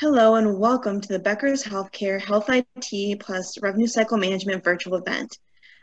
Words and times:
Hello 0.00 0.36
and 0.36 0.58
welcome 0.58 0.98
to 0.98 1.08
the 1.08 1.18
Becker's 1.18 1.62
Healthcare 1.62 2.18
Health 2.18 2.48
IT 2.48 3.20
plus 3.20 3.60
Revenue 3.60 3.86
Cycle 3.86 4.16
Management 4.16 4.64
virtual 4.64 4.96
event. 4.96 5.36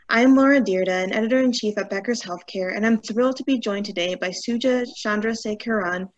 I 0.08 0.22
am 0.22 0.34
Laura 0.34 0.60
Dyrda, 0.60 1.04
an 1.04 1.12
editor-in-chief 1.12 1.78
at 1.78 1.88
Becker's 1.88 2.20
Healthcare, 2.20 2.74
and 2.74 2.84
I'm 2.84 3.00
thrilled 3.00 3.36
to 3.36 3.44
be 3.44 3.60
joined 3.60 3.86
today 3.86 4.16
by 4.16 4.30
Suja 4.30 4.84
Chandrasekaran, 5.00 6.08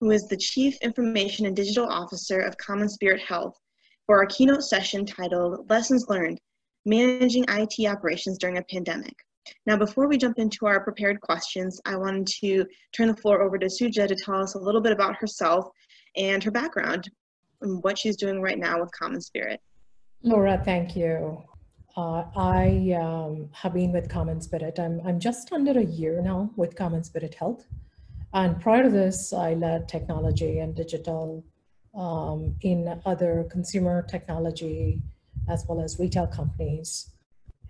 who 0.00 0.12
is 0.12 0.28
the 0.28 0.36
Chief 0.36 0.76
Information 0.82 1.46
and 1.46 1.56
Digital 1.56 1.88
Officer 1.88 2.38
of 2.38 2.56
Common 2.58 2.88
Spirit 2.88 3.22
Health, 3.22 3.58
for 4.06 4.18
our 4.18 4.26
keynote 4.26 4.62
session 4.62 5.04
titled 5.04 5.68
Lessons 5.68 6.06
Learned, 6.08 6.38
Managing 6.86 7.44
IT 7.48 7.74
Operations 7.88 8.38
During 8.38 8.58
a 8.58 8.62
Pandemic. 8.70 9.16
Now, 9.66 9.76
before 9.76 10.06
we 10.06 10.16
jump 10.16 10.38
into 10.38 10.66
our 10.66 10.84
prepared 10.84 11.20
questions, 11.22 11.80
I 11.84 11.96
wanted 11.96 12.28
to 12.40 12.64
turn 12.92 13.08
the 13.08 13.16
floor 13.16 13.42
over 13.42 13.58
to 13.58 13.66
Suja 13.66 14.06
to 14.06 14.14
tell 14.14 14.40
us 14.40 14.54
a 14.54 14.60
little 14.60 14.80
bit 14.80 14.92
about 14.92 15.16
herself 15.16 15.68
and 16.16 16.42
her 16.44 16.52
background 16.52 17.10
and 17.60 17.82
what 17.82 17.98
she's 17.98 18.16
doing 18.16 18.40
right 18.40 18.58
now 18.58 18.80
with 18.80 18.90
Common 18.92 19.20
Spirit. 19.20 19.60
Laura, 20.22 20.60
thank 20.64 20.96
you. 20.96 21.42
Uh, 21.96 22.24
I 22.36 22.96
um, 23.00 23.48
have 23.52 23.74
been 23.74 23.92
with 23.92 24.08
Common 24.08 24.40
Spirit. 24.40 24.78
I'm, 24.78 25.00
I'm 25.04 25.18
just 25.18 25.52
under 25.52 25.72
a 25.78 25.84
year 25.84 26.20
now 26.22 26.50
with 26.56 26.76
Common 26.76 27.02
Spirit 27.02 27.34
Health. 27.34 27.66
And 28.32 28.60
prior 28.60 28.84
to 28.84 28.90
this, 28.90 29.32
I 29.32 29.54
led 29.54 29.88
technology 29.88 30.58
and 30.58 30.74
digital 30.74 31.44
um, 31.94 32.54
in 32.60 33.00
other 33.04 33.46
consumer 33.50 34.02
technology 34.02 35.00
as 35.48 35.64
well 35.68 35.80
as 35.80 35.98
retail 35.98 36.26
companies. 36.26 37.10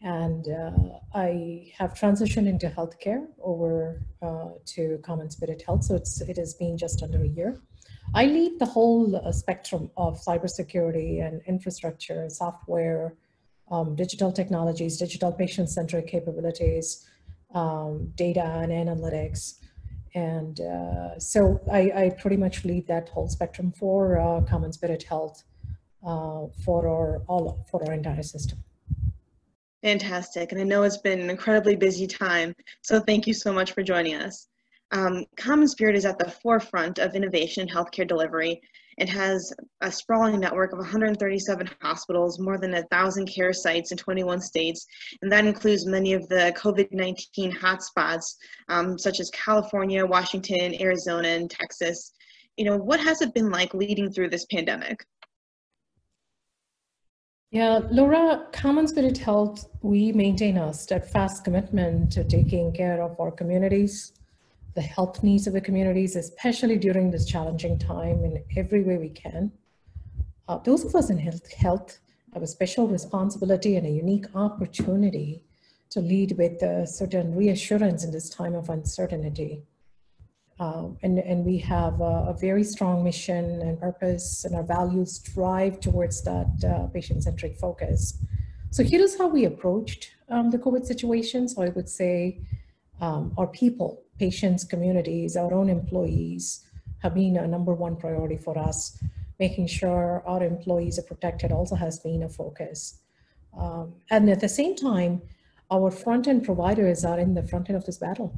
And 0.02 0.46
uh, 0.48 0.70
I 1.14 1.72
have 1.76 1.94
transitioned 1.94 2.48
into 2.48 2.68
healthcare 2.68 3.26
over 3.42 4.02
uh, 4.22 4.50
to 4.74 4.98
Common 5.02 5.30
Spirit 5.30 5.62
Health. 5.66 5.84
So 5.84 5.94
it's, 5.94 6.20
it 6.20 6.36
has 6.36 6.54
been 6.54 6.76
just 6.76 7.02
under 7.02 7.22
a 7.22 7.28
year. 7.28 7.60
I 8.14 8.24
lead 8.24 8.58
the 8.58 8.66
whole 8.66 9.16
uh, 9.16 9.32
spectrum 9.32 9.90
of 9.96 10.18
cybersecurity 10.20 11.26
and 11.26 11.42
infrastructure, 11.46 12.28
software, 12.30 13.14
um, 13.70 13.94
digital 13.94 14.32
technologies, 14.32 14.96
digital 14.96 15.30
patient-centric 15.30 16.06
capabilities, 16.06 17.06
um, 17.54 18.12
data 18.16 18.44
and 18.44 18.72
analytics. 18.72 19.58
And 20.14 20.60
uh, 20.60 21.18
so 21.18 21.60
I, 21.70 21.92
I, 21.94 22.10
pretty 22.18 22.36
much 22.36 22.64
lead 22.64 22.86
that 22.88 23.10
whole 23.10 23.28
spectrum 23.28 23.72
for 23.72 24.18
uh, 24.18 24.40
Common 24.40 24.72
Spirit 24.72 25.02
Health 25.02 25.44
uh, 26.04 26.46
for 26.64 26.88
our 26.88 27.22
all 27.28 27.66
for 27.70 27.84
our 27.86 27.92
entire 27.92 28.22
system. 28.22 28.58
Fantastic, 29.82 30.50
and 30.50 30.60
I 30.60 30.64
know 30.64 30.82
it's 30.82 30.96
been 30.96 31.20
an 31.20 31.30
incredibly 31.30 31.76
busy 31.76 32.06
time. 32.06 32.54
So 32.82 33.00
thank 33.00 33.26
you 33.26 33.34
so 33.34 33.52
much 33.52 33.72
for 33.72 33.82
joining 33.82 34.14
us. 34.14 34.48
Um, 34.90 35.24
Common 35.36 35.68
Spirit 35.68 35.96
is 35.96 36.06
at 36.06 36.18
the 36.18 36.30
forefront 36.30 36.98
of 36.98 37.14
innovation 37.14 37.68
in 37.68 37.74
healthcare 37.74 38.08
delivery. 38.08 38.60
It 38.98 39.08
has 39.10 39.52
a 39.80 39.92
sprawling 39.92 40.40
network 40.40 40.72
of 40.72 40.78
137 40.78 41.70
hospitals, 41.80 42.40
more 42.40 42.58
than 42.58 42.72
1,000 42.72 43.26
care 43.26 43.52
sites 43.52 43.92
in 43.92 43.98
21 43.98 44.40
states, 44.40 44.86
and 45.22 45.30
that 45.30 45.46
includes 45.46 45.86
many 45.86 46.14
of 46.14 46.28
the 46.28 46.52
COVID-19 46.56 47.56
hotspots, 47.56 48.34
um, 48.68 48.98
such 48.98 49.20
as 49.20 49.30
California, 49.30 50.04
Washington, 50.04 50.80
Arizona, 50.80 51.28
and 51.28 51.50
Texas. 51.50 52.12
You 52.56 52.64
know, 52.64 52.76
what 52.76 52.98
has 52.98 53.22
it 53.22 53.34
been 53.34 53.50
like 53.50 53.72
leading 53.72 54.10
through 54.10 54.30
this 54.30 54.46
pandemic? 54.46 55.04
Yeah, 57.50 57.80
Laura, 57.90 58.46
Common 58.52 58.88
Spirit 58.88 59.16
Health, 59.16 59.64
we 59.80 60.12
maintain 60.12 60.58
a 60.58 60.74
steadfast 60.74 61.44
commitment 61.44 62.12
to 62.12 62.24
taking 62.24 62.72
care 62.72 63.00
of 63.00 63.18
our 63.20 63.30
communities, 63.30 64.12
the 64.78 64.82
health 64.82 65.24
needs 65.24 65.48
of 65.48 65.54
the 65.54 65.60
communities, 65.60 66.14
especially 66.14 66.78
during 66.78 67.10
this 67.10 67.26
challenging 67.26 67.76
time 67.80 68.24
in 68.24 68.44
every 68.56 68.84
way 68.84 68.96
we 68.96 69.08
can. 69.08 69.50
Uh, 70.46 70.58
those 70.58 70.84
of 70.84 70.94
us 70.94 71.10
in 71.10 71.18
health, 71.18 71.52
health 71.52 71.98
have 72.32 72.44
a 72.44 72.46
special 72.46 72.86
responsibility 72.86 73.74
and 73.74 73.84
a 73.84 73.90
unique 73.90 74.26
opportunity 74.36 75.42
to 75.90 75.98
lead 76.00 76.30
with 76.38 76.62
a 76.62 76.86
certain 76.86 77.34
reassurance 77.34 78.04
in 78.04 78.12
this 78.12 78.28
time 78.30 78.54
of 78.54 78.68
uncertainty. 78.70 79.64
Um, 80.60 80.96
and, 81.02 81.18
and 81.18 81.44
we 81.44 81.58
have 81.58 82.00
a, 82.00 82.14
a, 82.32 82.36
very 82.40 82.62
strong 82.62 83.02
mission 83.02 83.60
and 83.62 83.80
purpose 83.80 84.44
and 84.44 84.54
our 84.54 84.62
values 84.62 85.18
drive 85.18 85.80
towards 85.80 86.22
that 86.22 86.50
uh, 86.64 86.86
patient-centric 86.86 87.56
focus. 87.56 88.16
So 88.70 88.84
here 88.84 89.00
is 89.00 89.18
how 89.18 89.26
we 89.26 89.44
approached 89.44 90.12
um, 90.28 90.50
the 90.50 90.58
COVID 90.58 90.84
situation. 90.84 91.48
So 91.48 91.62
I 91.62 91.70
would 91.70 91.88
say 91.88 92.42
um, 93.00 93.32
our 93.36 93.46
people 93.48 94.04
patients, 94.18 94.64
communities, 94.64 95.36
our 95.36 95.52
own 95.54 95.68
employees 95.68 96.64
have 97.02 97.14
been 97.14 97.36
a 97.36 97.46
number 97.46 97.74
one 97.74 97.96
priority 97.96 98.36
for 98.36 98.58
us. 98.58 98.98
Making 99.38 99.68
sure 99.68 100.22
our 100.26 100.42
employees 100.42 100.98
are 100.98 101.02
protected 101.02 101.52
also 101.52 101.76
has 101.76 102.00
been 102.00 102.24
a 102.24 102.28
focus. 102.28 103.00
Um, 103.56 103.94
and 104.10 104.28
at 104.28 104.40
the 104.40 104.48
same 104.48 104.74
time, 104.74 105.22
our 105.70 105.90
front-end 105.90 106.44
providers 106.44 107.04
are 107.04 107.18
in 107.18 107.34
the 107.34 107.42
front 107.42 107.68
end 107.68 107.76
of 107.76 107.84
this 107.84 107.98
battle 107.98 108.32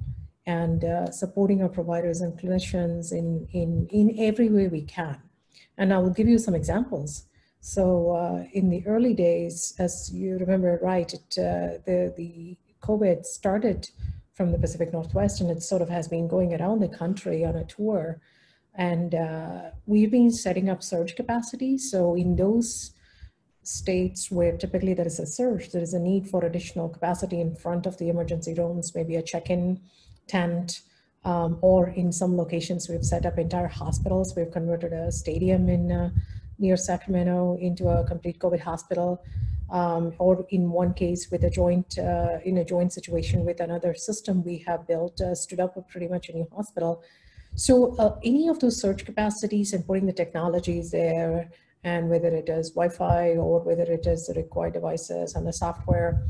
and 0.46 0.84
uh, 0.84 1.10
supporting 1.10 1.62
our 1.62 1.68
providers 1.68 2.20
and 2.20 2.38
clinicians 2.38 3.12
in, 3.12 3.46
in, 3.52 3.86
in 3.90 4.16
every 4.18 4.48
way 4.48 4.68
we 4.68 4.82
can. 4.82 5.18
And 5.78 5.92
I 5.92 5.98
will 5.98 6.10
give 6.10 6.28
you 6.28 6.38
some 6.38 6.54
examples. 6.54 7.24
So 7.60 8.12
uh, 8.12 8.44
in 8.52 8.70
the 8.70 8.86
early 8.86 9.14
days, 9.14 9.74
as 9.78 10.10
you 10.12 10.38
remember 10.38 10.78
right, 10.82 11.12
it, 11.12 11.38
uh, 11.38 11.78
the, 11.86 12.12
the 12.16 12.56
COVID 12.82 13.24
started 13.24 13.88
from 14.40 14.52
the 14.52 14.58
Pacific 14.58 14.90
Northwest, 14.90 15.42
and 15.42 15.50
it 15.50 15.62
sort 15.62 15.82
of 15.82 15.90
has 15.90 16.08
been 16.08 16.26
going 16.26 16.54
around 16.54 16.80
the 16.80 16.88
country 16.88 17.44
on 17.44 17.56
a 17.56 17.64
tour. 17.64 18.22
And 18.74 19.14
uh, 19.14 19.72
we've 19.84 20.10
been 20.10 20.32
setting 20.32 20.70
up 20.70 20.82
surge 20.82 21.14
capacity. 21.14 21.76
So 21.76 22.14
in 22.14 22.36
those 22.36 22.92
states 23.64 24.30
where 24.30 24.56
typically 24.56 24.94
there 24.94 25.06
is 25.06 25.20
a 25.20 25.26
surge, 25.26 25.72
there 25.72 25.82
is 25.82 25.92
a 25.92 25.98
need 25.98 26.26
for 26.26 26.42
additional 26.42 26.88
capacity 26.88 27.38
in 27.38 27.54
front 27.54 27.84
of 27.84 27.98
the 27.98 28.08
emergency 28.08 28.54
rooms, 28.54 28.94
maybe 28.94 29.16
a 29.16 29.22
check-in 29.22 29.78
tent, 30.26 30.80
um, 31.26 31.58
or 31.60 31.90
in 31.90 32.10
some 32.10 32.34
locations 32.34 32.88
we've 32.88 33.04
set 33.04 33.26
up 33.26 33.38
entire 33.38 33.68
hospitals. 33.68 34.34
We've 34.34 34.50
converted 34.50 34.94
a 34.94 35.12
stadium 35.12 35.68
in 35.68 35.92
uh, 35.92 36.10
near 36.58 36.78
Sacramento 36.78 37.58
into 37.60 37.88
a 37.88 38.06
complete 38.06 38.38
COVID 38.38 38.60
hospital 38.60 39.22
um, 39.70 40.14
or 40.18 40.46
in 40.50 40.70
one 40.70 40.94
case 40.94 41.30
with 41.30 41.44
a 41.44 41.50
joint, 41.50 41.98
uh, 41.98 42.38
in 42.44 42.58
a 42.58 42.64
joint 42.64 42.92
situation 42.92 43.44
with 43.44 43.60
another 43.60 43.94
system 43.94 44.42
we 44.44 44.58
have 44.66 44.86
built, 44.86 45.20
uh, 45.20 45.34
stood 45.34 45.60
up 45.60 45.76
pretty 45.90 46.08
much 46.08 46.28
a 46.28 46.32
new 46.32 46.48
hospital. 46.54 47.02
So 47.54 47.96
uh, 47.96 48.18
any 48.24 48.48
of 48.48 48.60
those 48.60 48.80
surge 48.80 49.04
capacities 49.04 49.72
and 49.72 49.86
putting 49.86 50.06
the 50.06 50.12
technologies 50.12 50.90
there, 50.90 51.50
and 51.82 52.10
whether 52.10 52.28
it 52.28 52.48
is 52.48 52.70
Wi-Fi 52.70 53.30
or 53.36 53.60
whether 53.60 53.84
it 53.84 54.06
is 54.06 54.26
the 54.26 54.34
required 54.34 54.74
devices 54.74 55.34
and 55.34 55.46
the 55.46 55.52
software. 55.52 56.22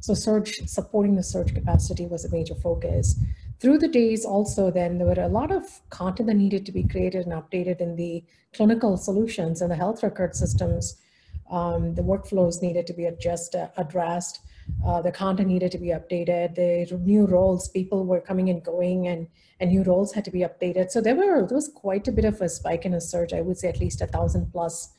So 0.00 0.14
search, 0.14 0.60
supporting 0.66 1.16
the 1.16 1.22
surge 1.22 1.54
capacity 1.54 2.06
was 2.06 2.24
a 2.24 2.30
major 2.30 2.54
focus. 2.54 3.16
Through 3.58 3.78
the 3.78 3.88
days 3.88 4.24
also 4.24 4.70
then, 4.70 4.98
there 4.98 5.06
were 5.06 5.20
a 5.20 5.28
lot 5.28 5.50
of 5.50 5.80
content 5.90 6.28
that 6.28 6.34
needed 6.34 6.64
to 6.66 6.72
be 6.72 6.84
created 6.84 7.26
and 7.26 7.32
updated 7.32 7.80
in 7.80 7.96
the 7.96 8.22
clinical 8.52 8.96
solutions 8.96 9.60
and 9.62 9.70
the 9.70 9.76
health 9.76 10.02
record 10.02 10.36
systems 10.36 11.00
um, 11.50 11.94
the 11.94 12.02
workflows 12.02 12.62
needed 12.62 12.86
to 12.86 12.92
be 12.92 13.06
adjust, 13.06 13.54
uh, 13.54 13.68
addressed. 13.76 14.40
Uh, 14.84 15.00
the 15.00 15.10
content 15.10 15.48
needed 15.48 15.72
to 15.72 15.78
be 15.78 15.88
updated. 15.88 16.54
The 16.54 16.94
new 16.98 17.26
roles, 17.26 17.68
people 17.68 18.04
were 18.04 18.20
coming 18.20 18.50
and 18.50 18.62
going 18.62 19.08
and, 19.08 19.26
and 19.60 19.70
new 19.70 19.82
roles 19.82 20.12
had 20.12 20.24
to 20.26 20.30
be 20.30 20.40
updated. 20.40 20.90
So 20.90 21.00
there 21.00 21.14
were, 21.14 21.46
there 21.46 21.56
was 21.56 21.70
quite 21.74 22.06
a 22.06 22.12
bit 22.12 22.24
of 22.26 22.40
a 22.40 22.48
spike 22.48 22.84
in 22.84 22.94
a 22.94 23.00
surge. 23.00 23.32
I 23.32 23.40
would 23.40 23.56
say 23.56 23.68
at 23.68 23.80
least 23.80 24.02
a 24.02 24.06
thousand 24.06 24.52
plus 24.52 24.92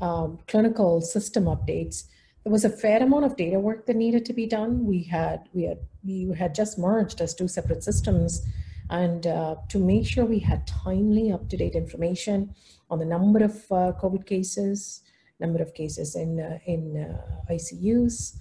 um, 0.00 0.38
clinical 0.46 1.00
system 1.00 1.44
updates. 1.44 2.04
There 2.44 2.52
was 2.52 2.64
a 2.64 2.70
fair 2.70 3.02
amount 3.02 3.24
of 3.24 3.36
data 3.36 3.58
work 3.58 3.86
that 3.86 3.96
needed 3.96 4.24
to 4.26 4.32
be 4.32 4.46
done. 4.46 4.86
We 4.86 5.02
had, 5.02 5.48
we 5.52 5.64
had, 5.64 5.78
we 6.04 6.32
had 6.38 6.54
just 6.54 6.78
merged 6.78 7.20
as 7.20 7.34
two 7.34 7.48
separate 7.48 7.82
systems 7.82 8.46
and 8.90 9.26
uh, 9.26 9.56
to 9.68 9.78
make 9.78 10.06
sure 10.06 10.24
we 10.24 10.38
had 10.38 10.66
timely 10.66 11.30
up-to-date 11.30 11.74
information 11.74 12.54
on 12.90 12.98
the 12.98 13.04
number 13.04 13.44
of 13.44 13.52
uh, 13.70 13.92
COVID 14.00 14.26
cases, 14.26 15.02
number 15.40 15.62
of 15.62 15.74
cases 15.74 16.16
in, 16.16 16.40
uh, 16.40 16.58
in 16.66 16.96
uh, 16.96 17.52
ICUs, 17.52 18.36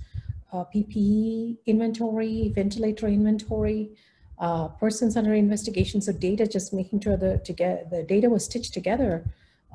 uh, 0.53 0.63
PPE 0.73 1.57
inventory, 1.65 2.51
ventilator 2.55 3.07
inventory, 3.07 3.91
uh, 4.39 4.67
persons 4.67 5.17
under 5.17 5.33
investigation. 5.33 6.01
So 6.01 6.11
data, 6.11 6.47
just 6.47 6.73
making 6.73 7.01
sure 7.01 7.17
the, 7.17 7.39
to 7.39 7.53
get, 7.53 7.89
the 7.89 8.03
data 8.03 8.29
was 8.29 8.45
stitched 8.45 8.73
together 8.73 9.25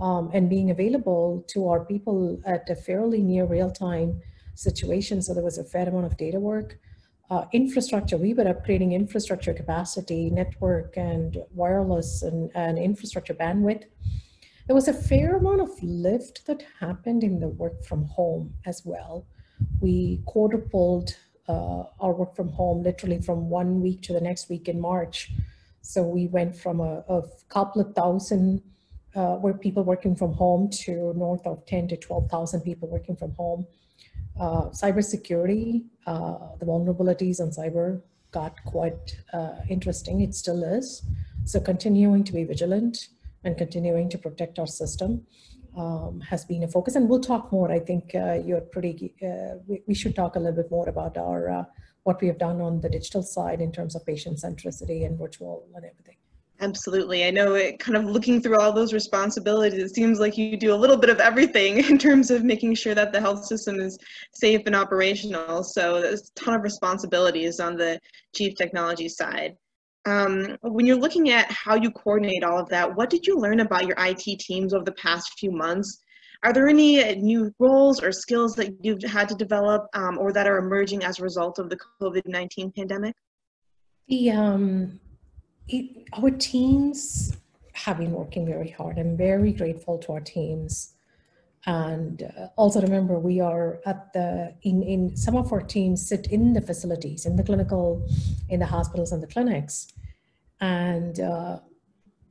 um, 0.01 0.31
and 0.33 0.49
being 0.49 0.71
available 0.71 1.45
to 1.49 1.69
our 1.69 1.85
people 1.85 2.41
at 2.47 2.69
a 2.71 2.77
fairly 2.77 3.23
near 3.23 3.45
real-time 3.45 4.21
situation. 4.55 5.23
So 5.23 5.35
there 5.35 5.43
was 5.43 5.59
a 5.59 5.65
fair 5.65 5.89
amount 5.89 6.07
of 6.07 6.17
data 6.17 6.39
work. 6.39 6.79
Uh, 7.31 7.47
infrastructure, 7.53 8.19
we 8.19 8.35
were 8.35 8.45
upgrading 8.45 8.93
infrastructure 8.93 9.55
capacity, 9.55 10.29
network 10.29 10.97
and 10.97 11.39
wireless 11.55 12.23
and, 12.23 12.51
and 12.55 12.79
infrastructure 12.79 13.35
bandwidth. 13.35 13.85
There 14.67 14.77
was 14.77 14.89
a 14.89 14.93
fair 14.93 15.37
amount 15.37 15.61
of 15.61 15.71
lift 15.83 16.47
that 16.47 16.65
happened 16.79 17.25
in 17.25 17.41
the 17.41 17.49
work 17.49 17.85
from 17.85 18.05
home 18.05 18.55
as 18.65 18.83
well. 18.85 19.27
We 19.81 20.23
quadrupled 20.25 21.17
uh, 21.49 21.85
our 22.01 22.13
work 22.13 22.37
from 22.37 22.49
home 22.49 22.83
literally 22.83 23.21
from 23.21 23.51
one 23.51 23.81
week 23.81 24.03
to 24.03 24.13
the 24.13 24.21
next 24.21 24.49
week 24.49 24.69
in 24.69 24.81
March. 24.81 25.33
So 25.81 26.05
we 26.05 26.29
went 26.29 26.55
from 26.55 26.81
a, 26.81 27.05
a 27.09 27.23
couple 27.49 27.83
of 27.83 27.93
thousand 27.95 28.63
uh, 29.17 29.35
where 29.37 29.53
people 29.53 29.83
working 29.83 30.15
from 30.15 30.33
home 30.33 30.71
to 30.71 31.13
north 31.15 31.45
of 31.45 31.67
10 31.67 31.89
to 31.89 31.97
12,000 31.97 32.61
people 32.61 32.89
working 32.89 33.17
from 33.17 33.33
home. 33.33 33.67
Uh, 34.41 34.71
cybersecurity, 34.71 35.83
uh, 36.07 36.39
the 36.61 36.65
vulnerabilities 36.65 37.41
on 37.41 37.51
cyber 37.51 38.01
got 38.31 38.55
quite 38.65 39.19
uh, 39.33 39.57
interesting. 39.69 40.21
It 40.21 40.35
still 40.35 40.63
is. 40.63 41.03
So 41.45 41.59
continuing 41.59 42.23
to 42.25 42.33
be 42.33 42.45
vigilant 42.45 43.09
and 43.45 43.57
continuing 43.57 44.09
to 44.11 44.19
protect 44.19 44.59
our 44.59 44.67
system 44.67 45.27
um, 45.77 46.21
has 46.21 46.45
been 46.45 46.63
a 46.63 46.69
focus. 46.69 46.97
And 46.97 47.09
we'll 47.09 47.21
talk 47.21 47.53
more. 47.53 47.71
I 47.71 47.79
think 47.79 48.15
uh, 48.15 48.35
you're 48.35 48.61
pretty, 48.61 49.15
uh, 49.23 49.59
we, 49.67 49.83
we, 49.87 49.95
should 49.95 50.15
talk 50.15 50.37
a 50.37 50.39
little 50.39 50.63
bit 50.63 50.71
more 50.71 50.89
about 50.89 51.17
our, 51.17 51.51
uh, 51.51 51.65
what 52.05 52.21
we 52.21 52.29
have 52.29 52.39
done 52.39 52.61
on 52.61 52.81
the 52.81 52.89
digital 52.89 53.23
side 53.23 53.61
in 53.61 53.73
terms 53.73 53.95
of 53.95 54.05
patient 54.05 54.39
centricity 54.39 55.07
and 55.07 55.19
virtual 55.19 55.67
and 55.75 55.85
everything. 55.85 56.17
Absolutely. 56.61 57.25
I 57.25 57.31
know 57.31 57.55
it 57.55 57.81
kind 57.81 57.97
of 57.97 58.05
looking 58.05 58.41
through 58.41 58.61
all 58.61 58.73
those 58.73 58.93
responsibilities, 58.93 59.83
it 59.83 59.95
seems 59.95 60.21
like 60.21 60.39
you 60.39 60.57
do 60.57 60.73
a 60.73 60.77
little 60.77 60.97
bit 60.97 61.11
of 61.11 61.19
everything 61.19 61.79
in 61.91 61.99
terms 61.99 62.31
of 62.31 62.45
making 62.45 62.75
sure 62.77 62.95
that 62.95 63.13
the 63.13 63.21
health 63.21 63.45
system 63.45 63.81
is 63.81 63.99
safe 64.33 64.61
and 64.67 64.77
operational. 64.77 65.65
So 65.65 66.01
there's 66.01 66.31
a 66.31 66.41
ton 66.41 66.55
of 66.55 66.63
responsibilities 66.63 67.59
on 67.59 67.77
the 67.77 67.99
chief 68.33 68.55
technology 68.55 69.09
side. 69.09 69.57
Um, 70.05 70.57
when 70.63 70.85
you're 70.87 70.97
looking 70.97 71.31
at 71.31 71.51
how 71.51 71.77
you 71.77 71.91
coordinate 71.91 72.43
all 72.43 72.59
of 72.59 72.69
that, 72.71 72.97
what 72.97 73.09
did 73.09 73.27
you 73.27 73.37
learn 73.39 73.61
about 73.61 73.87
your 73.87 73.97
IT 73.99 74.41
teams 74.41 74.75
over 74.75 74.85
the 74.85 74.93
past 74.93 75.39
few 75.39 75.53
months? 75.53 76.03
Are 76.45 76.53
there 76.53 76.69
any 76.69 77.15
new 77.17 77.55
roles 77.61 78.03
or 78.03 78.11
skills 78.11 78.57
that 78.57 78.85
you've 78.85 79.03
had 79.05 79.29
to 79.29 79.37
develop 79.37 79.87
um, 79.95 80.19
or 80.19 80.33
that 80.33 80.49
are 80.49 80.59
emerging 80.59 81.05
as 81.05 81.21
a 81.21 81.23
result 81.23 81.61
of 81.61 81.71
the 81.71 81.79
COVID-19 82.01 82.75
pandemic? 82.75 83.15
The, 84.09 84.33
um, 84.33 85.01
it, 85.69 86.05
our 86.15 86.31
teams 86.31 87.37
have 87.75 87.99
been 87.99 88.11
working 88.11 88.45
very 88.45 88.71
hard. 88.71 88.99
I'm 88.99 89.17
very 89.17 89.53
grateful 89.53 89.99
to 89.99 90.13
our 90.15 90.21
teams. 90.21 90.95
And 91.67 92.23
uh, 92.23 92.49
also 92.57 92.81
remember, 92.81 93.19
we 93.19 93.41
are 93.41 93.81
at 93.87 94.13
the, 94.13 94.55
in, 94.63 94.83
in 94.83 95.17
some 95.17 95.37
of 95.37 95.53
our 95.53 95.61
teams 95.61 96.07
sit 96.07 96.27
in 96.27 96.53
the 96.53 96.61
facilities, 96.61 97.25
in 97.25 97.37
the 97.37 97.45
clinical, 97.45 98.07
in 98.49 98.61
the 98.61 98.67
hospitals 98.67 99.13
and 99.13 99.23
the 99.23 99.29
clinics. 99.29 99.87
And 100.61 101.21
uh, 101.21 101.61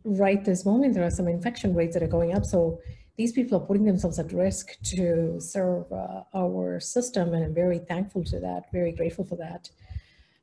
right 0.04 0.44
this 0.44 0.66
moment, 0.66 0.94
there 0.96 1.06
are 1.06 1.12
some 1.12 1.28
infection 1.28 1.74
rates 1.74 1.94
that 1.94 2.04
are 2.04 2.08
going 2.08 2.34
up. 2.34 2.46
So 2.46 2.80
these 3.18 3.32
people 3.32 3.58
are 3.58 3.66
putting 3.66 3.86
themselves 3.86 4.20
at 4.20 4.34
risk 4.34 4.78
to 4.84 5.40
serve 5.40 5.92
uh, 5.92 6.24
our 6.36 6.80
system. 6.80 7.34
And 7.34 7.46
I'm 7.46 7.54
very 7.54 7.80
thankful 7.80 8.24
to 8.26 8.40
that, 8.42 8.72
very 8.74 8.92
grateful 8.92 9.24
for 9.24 9.38
that 9.38 9.70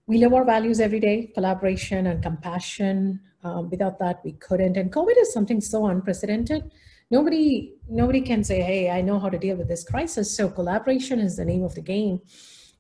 we 0.09 0.17
live 0.17 0.33
our 0.33 0.45
values 0.45 0.81
every 0.81 0.99
day 0.99 1.31
collaboration 1.35 2.07
and 2.07 2.23
compassion 2.23 3.21
um, 3.45 3.69
without 3.71 3.99
that 3.99 4.21
we 4.25 4.33
couldn't 4.33 4.77
and 4.77 4.91
covid 4.91 5.17
is 5.21 5.33
something 5.33 5.61
so 5.61 5.87
unprecedented 5.87 6.73
nobody 7.11 7.75
nobody 7.89 8.21
can 8.21 8.45
say 8.45 8.61
hey 8.61 8.91
i 8.91 9.01
know 9.01 9.19
how 9.19 9.29
to 9.29 9.39
deal 9.39 9.57
with 9.57 9.69
this 9.69 9.85
crisis. 9.85 10.37
So 10.37 10.49
collaboration 10.49 11.19
is 11.21 11.37
the 11.37 11.45
name 11.45 11.65
of 11.65 11.75
the 11.75 11.81
game. 11.81 12.21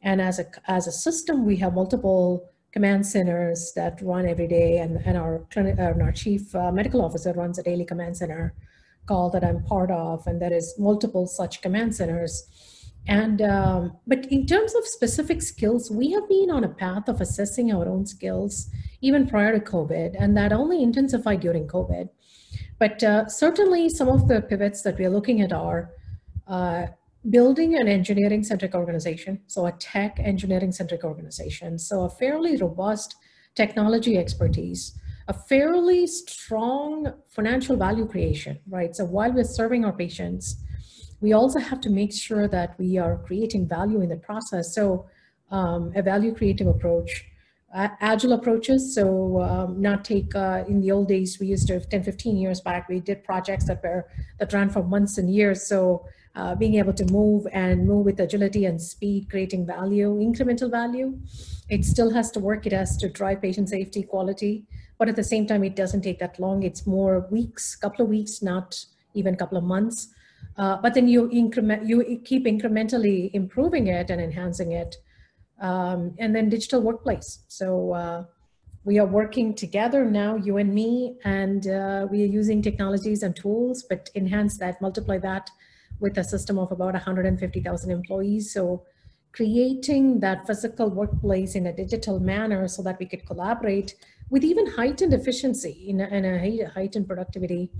And 0.02 0.20
as 0.20 0.38
a 0.38 0.46
as 0.66 0.86
a 0.86 0.92
system 0.92 1.44
we 1.44 1.56
have 1.56 1.74
multiple 1.74 2.50
command 2.72 3.06
centers 3.06 3.72
that 3.74 4.00
run 4.02 4.28
every 4.28 4.46
day. 4.46 4.78
And, 4.78 4.98
and 5.06 5.16
our 5.16 5.46
clinic 5.50 5.76
and 5.78 6.02
our 6.02 6.12
chief 6.12 6.54
uh, 6.54 6.70
medical 6.70 7.02
officer 7.02 7.32
runs 7.32 7.58
a 7.58 7.62
daily 7.62 7.84
command 7.84 8.16
center 8.16 8.54
call 9.06 9.30
that 9.30 9.42
i'm 9.42 9.64
part 9.64 9.90
of. 9.90 10.26
And 10.26 10.40
there 10.40 10.52
is 10.52 10.74
multiple 10.78 11.26
such 11.26 11.62
command 11.62 11.96
centers. 11.96 12.46
And 13.06 13.40
um, 13.40 13.96
but 14.06 14.26
in 14.26 14.46
terms 14.46 14.74
of 14.74 14.86
specific 14.86 15.40
skills, 15.40 15.90
we 15.90 16.10
have 16.12 16.28
been 16.28 16.50
on 16.50 16.64
a 16.64 16.68
path 16.68 17.08
of 17.08 17.22
assessing 17.22 17.72
our 17.72 17.88
own 17.88 18.04
skills 18.04 18.68
even 19.00 19.26
prior 19.26 19.58
to 19.58 19.64
COVID, 19.64 20.14
and 20.18 20.36
that 20.36 20.52
only 20.52 20.82
intensified 20.82 21.40
during 21.40 21.66
COVID. 21.66 22.10
But 22.78 23.02
uh, 23.02 23.28
certainly, 23.28 23.88
some 23.88 24.08
of 24.08 24.28
the 24.28 24.40
pivots 24.42 24.82
that 24.82 24.98
we 24.98 25.04
are 25.04 25.10
looking 25.10 25.40
at 25.40 25.52
are 25.52 25.90
uh, 26.46 26.86
building 27.28 27.74
an 27.74 27.88
engineering 27.88 28.44
centric 28.44 28.74
organization, 28.74 29.40
so 29.46 29.66
a 29.66 29.72
tech 29.72 30.18
engineering 30.18 30.72
centric 30.72 31.04
organization, 31.04 31.78
so 31.78 32.04
a 32.04 32.10
fairly 32.10 32.56
robust 32.56 33.16
technology 33.54 34.16
expertise, 34.16 34.98
a 35.26 35.32
fairly 35.34 36.06
strong 36.06 37.12
financial 37.28 37.76
value 37.76 38.06
creation, 38.06 38.58
right? 38.68 38.94
So 38.94 39.04
while 39.04 39.32
we're 39.32 39.44
serving 39.44 39.84
our 39.84 39.92
patients, 39.92 40.56
we 41.20 41.32
also 41.32 41.58
have 41.58 41.80
to 41.80 41.90
make 41.90 42.12
sure 42.12 42.46
that 42.48 42.78
we 42.78 42.96
are 42.98 43.18
creating 43.18 43.66
value 43.68 44.00
in 44.00 44.08
the 44.08 44.16
process. 44.16 44.74
So 44.74 45.06
um, 45.50 45.92
a 45.96 46.02
value 46.02 46.34
creative 46.34 46.68
approach, 46.68 47.24
uh, 47.74 47.88
agile 48.00 48.32
approaches. 48.32 48.94
So 48.94 49.40
um, 49.42 49.80
not 49.80 50.04
take, 50.04 50.34
uh, 50.34 50.64
in 50.68 50.80
the 50.80 50.92
old 50.92 51.08
days, 51.08 51.38
we 51.38 51.48
used 51.48 51.68
to, 51.68 51.80
10, 51.80 52.02
15 52.02 52.36
years 52.36 52.60
back, 52.60 52.88
we 52.88 53.00
did 53.00 53.24
projects 53.24 53.66
that 53.66 53.82
were, 53.82 54.06
that 54.38 54.52
ran 54.52 54.70
for 54.70 54.82
months 54.82 55.18
and 55.18 55.32
years. 55.32 55.66
So 55.66 56.06
uh, 56.34 56.54
being 56.54 56.76
able 56.76 56.92
to 56.92 57.04
move 57.06 57.46
and 57.52 57.86
move 57.86 58.04
with 58.04 58.20
agility 58.20 58.64
and 58.64 58.80
speed, 58.80 59.28
creating 59.28 59.66
value, 59.66 60.14
incremental 60.18 60.70
value. 60.70 61.18
It 61.68 61.84
still 61.84 62.10
has 62.12 62.30
to 62.32 62.40
work. 62.40 62.64
It 62.66 62.72
has 62.72 62.96
to 62.98 63.08
drive 63.08 63.42
patient 63.42 63.68
safety, 63.68 64.02
quality, 64.02 64.64
but 64.98 65.08
at 65.08 65.16
the 65.16 65.24
same 65.24 65.46
time, 65.46 65.64
it 65.64 65.74
doesn't 65.74 66.02
take 66.02 66.20
that 66.20 66.38
long. 66.38 66.62
It's 66.62 66.86
more 66.86 67.26
weeks, 67.30 67.74
couple 67.76 68.04
of 68.04 68.08
weeks, 68.08 68.40
not 68.40 68.84
even 69.14 69.34
a 69.34 69.36
couple 69.36 69.58
of 69.58 69.64
months. 69.64 70.08
Uh, 70.56 70.76
but 70.76 70.94
then 70.94 71.08
you 71.08 71.28
increment, 71.30 71.86
you 71.86 72.20
keep 72.24 72.44
incrementally 72.44 73.30
improving 73.32 73.88
it 73.88 74.10
and 74.10 74.20
enhancing 74.20 74.72
it. 74.72 74.96
Um, 75.60 76.14
and 76.18 76.34
then 76.34 76.48
digital 76.48 76.80
workplace. 76.80 77.40
So 77.48 77.92
uh, 77.92 78.24
we 78.84 78.98
are 78.98 79.06
working 79.06 79.54
together 79.54 80.04
now, 80.04 80.36
you 80.36 80.56
and 80.56 80.72
me, 80.72 81.16
and 81.24 81.66
uh, 81.66 82.06
we 82.10 82.22
are 82.22 82.26
using 82.26 82.62
technologies 82.62 83.22
and 83.22 83.34
tools, 83.34 83.84
but 83.88 84.08
enhance 84.14 84.56
that, 84.58 84.80
multiply 84.80 85.18
that 85.18 85.50
with 86.00 86.16
a 86.16 86.22
system 86.24 86.58
of 86.58 86.70
about 86.70 86.94
150,000 86.94 87.90
employees. 87.90 88.52
So 88.52 88.84
creating 89.32 90.20
that 90.20 90.46
physical 90.46 90.90
workplace 90.90 91.56
in 91.56 91.66
a 91.66 91.72
digital 91.72 92.20
manner 92.20 92.68
so 92.68 92.82
that 92.82 92.98
we 93.00 93.06
could 93.06 93.26
collaborate 93.26 93.96
with 94.30 94.44
even 94.44 94.66
heightened 94.66 95.12
efficiency 95.12 95.86
in 95.88 96.00
a, 96.00 96.06
in 96.06 96.24
a 96.24 96.68
heightened 96.68 97.08
productivity 97.08 97.70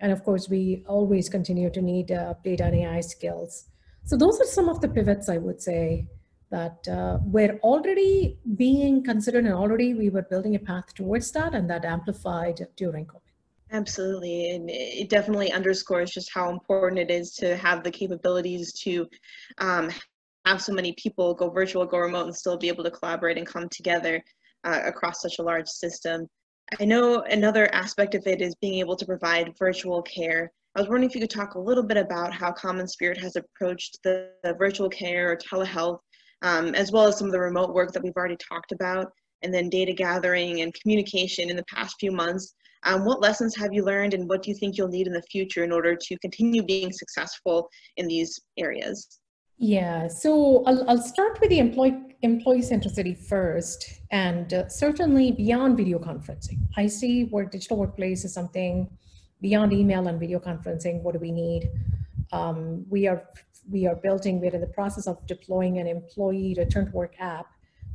and 0.00 0.12
of 0.12 0.24
course, 0.24 0.48
we 0.48 0.82
always 0.88 1.28
continue 1.28 1.70
to 1.70 1.82
need 1.82 2.10
uh, 2.10 2.34
data 2.42 2.64
and 2.64 2.74
AI 2.74 3.00
skills. 3.00 3.66
So 4.04 4.16
those 4.16 4.40
are 4.40 4.46
some 4.46 4.68
of 4.68 4.80
the 4.80 4.88
pivots 4.88 5.28
I 5.28 5.36
would 5.36 5.60
say 5.60 6.08
that 6.50 6.86
uh, 6.88 7.18
were 7.24 7.58
already 7.62 8.38
being 8.56 9.02
considered 9.02 9.44
and 9.44 9.54
already 9.54 9.94
we 9.94 10.10
were 10.10 10.22
building 10.22 10.56
a 10.56 10.58
path 10.58 10.92
towards 10.94 11.30
that 11.32 11.54
and 11.54 11.70
that 11.70 11.84
amplified 11.84 12.66
during 12.76 13.06
COVID. 13.06 13.20
Absolutely. 13.72 14.50
And 14.50 14.68
it 14.68 15.08
definitely 15.08 15.52
underscores 15.52 16.10
just 16.10 16.32
how 16.34 16.50
important 16.50 16.98
it 16.98 17.10
is 17.10 17.32
to 17.34 17.56
have 17.56 17.84
the 17.84 17.90
capabilities 17.90 18.72
to 18.80 19.06
um, 19.58 19.90
have 20.44 20.60
so 20.60 20.72
many 20.72 20.92
people 20.94 21.34
go 21.34 21.50
virtual, 21.50 21.86
go 21.86 21.98
remote, 21.98 22.26
and 22.26 22.34
still 22.34 22.58
be 22.58 22.68
able 22.68 22.82
to 22.84 22.90
collaborate 22.90 23.38
and 23.38 23.46
come 23.46 23.68
together 23.68 24.22
uh, 24.64 24.80
across 24.84 25.22
such 25.22 25.38
a 25.38 25.42
large 25.42 25.68
system. 25.68 26.26
I 26.80 26.84
know 26.84 27.22
another 27.22 27.72
aspect 27.74 28.14
of 28.14 28.26
it 28.26 28.40
is 28.40 28.54
being 28.56 28.80
able 28.80 28.96
to 28.96 29.06
provide 29.06 29.54
virtual 29.58 30.02
care. 30.02 30.50
I 30.76 30.80
was 30.80 30.88
wondering 30.88 31.08
if 31.08 31.14
you 31.14 31.20
could 31.20 31.30
talk 31.30 31.54
a 31.54 31.60
little 31.60 31.82
bit 31.82 31.96
about 31.96 32.32
how 32.32 32.52
Common 32.52 32.86
Spirit 32.86 33.18
has 33.18 33.36
approached 33.36 33.98
the, 34.04 34.30
the 34.44 34.54
virtual 34.54 34.88
care 34.88 35.32
or 35.32 35.36
telehealth, 35.36 35.98
um, 36.42 36.74
as 36.74 36.92
well 36.92 37.06
as 37.06 37.18
some 37.18 37.26
of 37.26 37.32
the 37.32 37.40
remote 37.40 37.74
work 37.74 37.92
that 37.92 38.02
we've 38.02 38.16
already 38.16 38.36
talked 38.36 38.72
about, 38.72 39.12
and 39.42 39.52
then 39.52 39.68
data 39.68 39.92
gathering 39.92 40.60
and 40.60 40.74
communication 40.74 41.50
in 41.50 41.56
the 41.56 41.64
past 41.64 41.96
few 41.98 42.12
months. 42.12 42.54
Um, 42.84 43.04
what 43.04 43.20
lessons 43.20 43.54
have 43.56 43.74
you 43.74 43.84
learned 43.84 44.14
and 44.14 44.28
what 44.28 44.42
do 44.42 44.50
you 44.50 44.56
think 44.56 44.76
you'll 44.76 44.88
need 44.88 45.06
in 45.06 45.12
the 45.12 45.22
future 45.22 45.64
in 45.64 45.72
order 45.72 45.94
to 45.94 46.18
continue 46.18 46.62
being 46.62 46.92
successful 46.92 47.68
in 47.96 48.08
these 48.08 48.40
areas? 48.56 49.20
Yeah, 49.58 50.08
so 50.08 50.64
I'll, 50.64 50.88
I'll 50.88 51.02
start 51.02 51.38
with 51.38 51.50
the 51.50 51.58
employee, 51.58 52.16
employee 52.22 52.62
centricity 52.62 53.14
first, 53.14 54.00
and 54.10 54.54
uh, 54.54 54.68
certainly 54.68 55.32
beyond 55.32 55.76
video 55.76 55.98
conferencing. 55.98 56.60
I 56.78 56.86
see 56.86 57.24
where 57.24 57.44
digital 57.44 57.76
workplace 57.76 58.24
is 58.24 58.32
something 58.32 58.88
beyond 59.42 59.74
email 59.74 60.08
and 60.08 60.18
video 60.18 60.38
conferencing. 60.38 61.02
What 61.02 61.12
do 61.12 61.18
we 61.18 61.30
need? 61.30 61.68
Um, 62.32 62.84
we 62.88 63.06
are 63.06 63.24
we 63.68 63.86
are 63.86 63.94
building. 63.94 64.40
We're 64.40 64.54
in 64.54 64.60
the 64.60 64.66
process 64.66 65.06
of 65.06 65.24
deploying 65.26 65.78
an 65.78 65.86
employee 65.86 66.54
return 66.56 66.86
to 66.86 66.92
work 66.92 67.14
app, 67.18 67.46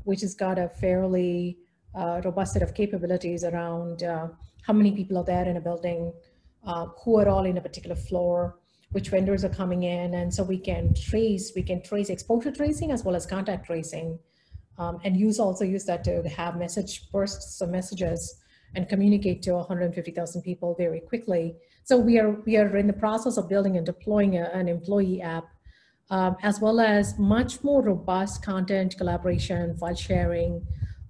which 0.03 0.21
has 0.21 0.35
got 0.35 0.57
a 0.59 0.69
fairly 0.69 1.57
uh, 1.93 2.21
robust 2.23 2.53
set 2.53 2.61
of 2.61 2.73
capabilities 2.73 3.43
around 3.43 4.03
uh, 4.03 4.27
how 4.61 4.73
many 4.73 4.91
people 4.91 5.17
are 5.17 5.23
there 5.23 5.45
in 5.45 5.57
a 5.57 5.61
building, 5.61 6.13
uh, 6.65 6.87
who 7.03 7.17
are 7.19 7.27
all 7.27 7.45
in 7.45 7.57
a 7.57 7.61
particular 7.61 7.95
floor 7.95 8.57
which 8.91 9.09
vendors 9.09 9.43
are 9.43 9.49
coming 9.49 9.83
in. 9.83 10.13
And 10.13 10.33
so 10.33 10.41
we 10.41 10.57
can 10.57 10.93
trace, 10.93 11.51
we 11.53 11.63
can 11.63 11.83
trace 11.83 12.09
exposure 12.09 12.51
tracing 12.51 12.91
as 12.91 13.03
well 13.03 13.13
as 13.13 13.25
contact 13.25 13.65
tracing 13.65 14.17
um, 14.77 14.99
and 15.03 15.17
use 15.17 15.39
also 15.39 15.65
use 15.65 15.85
that 15.85 16.03
to 16.05 16.27
have 16.29 16.57
message 16.57 17.11
bursts 17.11 17.61
of 17.61 17.69
messages 17.69 18.39
and 18.75 18.87
communicate 18.87 19.41
to 19.43 19.53
150,000 19.53 20.41
people 20.41 20.75
very 20.77 20.99
quickly. 20.99 21.55
So 21.85 21.97
we 21.97 22.17
are, 22.17 22.31
we 22.31 22.57
are 22.57 22.75
in 22.77 22.87
the 22.87 22.93
process 22.93 23.37
of 23.37 23.47
building 23.47 23.77
and 23.77 23.85
deploying 23.85 24.37
a, 24.37 24.45
an 24.53 24.67
employee 24.67 25.21
app 25.21 25.45
um, 26.09 26.35
as 26.41 26.59
well 26.59 26.79
as 26.79 27.17
much 27.19 27.63
more 27.63 27.83
robust 27.83 28.43
content 28.43 28.97
collaboration, 28.97 29.77
file 29.77 29.93
sharing, 29.93 30.65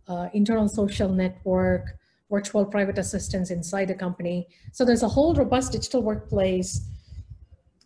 uh, 0.09 0.27
internal 0.33 0.67
social 0.67 1.07
network, 1.07 1.97
virtual 2.29 2.65
private 2.65 2.97
assistants 2.97 3.51
inside 3.51 3.85
the 3.85 3.95
company. 3.95 4.49
So 4.73 4.83
there's 4.83 5.03
a 5.03 5.07
whole 5.07 5.33
robust 5.33 5.71
digital 5.71 6.01
workplace, 6.01 6.89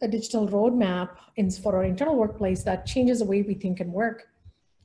a 0.02 0.08
digital 0.08 0.48
roadmap 0.48 1.10
in, 1.36 1.52
for 1.52 1.76
our 1.76 1.84
internal 1.84 2.16
workplace 2.16 2.64
that 2.64 2.88
changes 2.88 3.20
the 3.20 3.26
way 3.26 3.44
we 3.44 3.54
think 3.54 3.82
and 3.82 3.94
work. 3.94 4.30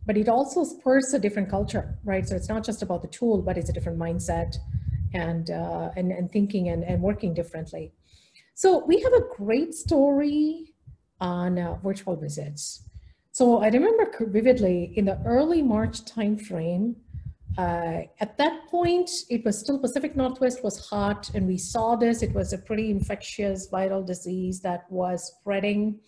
But 0.04 0.18
it 0.18 0.28
also 0.28 0.62
spurs 0.64 1.14
a 1.14 1.18
different 1.18 1.48
culture, 1.48 1.96
right? 2.04 2.28
So 2.28 2.36
it's 2.36 2.50
not 2.50 2.64
just 2.64 2.82
about 2.82 3.00
the 3.00 3.08
tool, 3.08 3.40
but 3.40 3.56
it's 3.56 3.70
a 3.70 3.72
different 3.72 3.98
mindset 3.98 4.56
and, 5.14 5.50
uh, 5.50 5.90
and, 5.96 6.12
and 6.12 6.30
thinking 6.30 6.68
and, 6.68 6.84
and 6.84 7.00
working 7.00 7.32
differently. 7.34 7.92
So 8.54 8.84
we 8.84 9.00
have 9.00 9.12
a 9.12 9.24
great 9.36 9.74
story 9.74 10.74
on 11.20 11.58
uh, 11.58 11.76
virtual 11.82 12.16
visits. 12.16 12.82
So 13.32 13.62
I 13.62 13.68
remember 13.68 14.10
vividly 14.20 14.92
in 14.96 15.06
the 15.06 15.18
early 15.24 15.62
March 15.62 16.04
timeframe, 16.04 16.94
uh, 17.56 18.02
at 18.20 18.36
that 18.38 18.66
point, 18.68 19.10
it 19.30 19.44
was 19.44 19.58
still 19.58 19.78
Pacific 19.78 20.16
Northwest 20.16 20.64
was 20.64 20.88
hot, 20.88 21.30
and 21.34 21.46
we 21.46 21.56
saw 21.56 21.94
this. 21.94 22.22
It 22.22 22.34
was 22.34 22.52
a 22.52 22.58
pretty 22.58 22.90
infectious 22.90 23.68
viral 23.70 24.04
disease 24.04 24.60
that 24.60 24.90
was 24.90 25.32
spreading, 25.38 26.00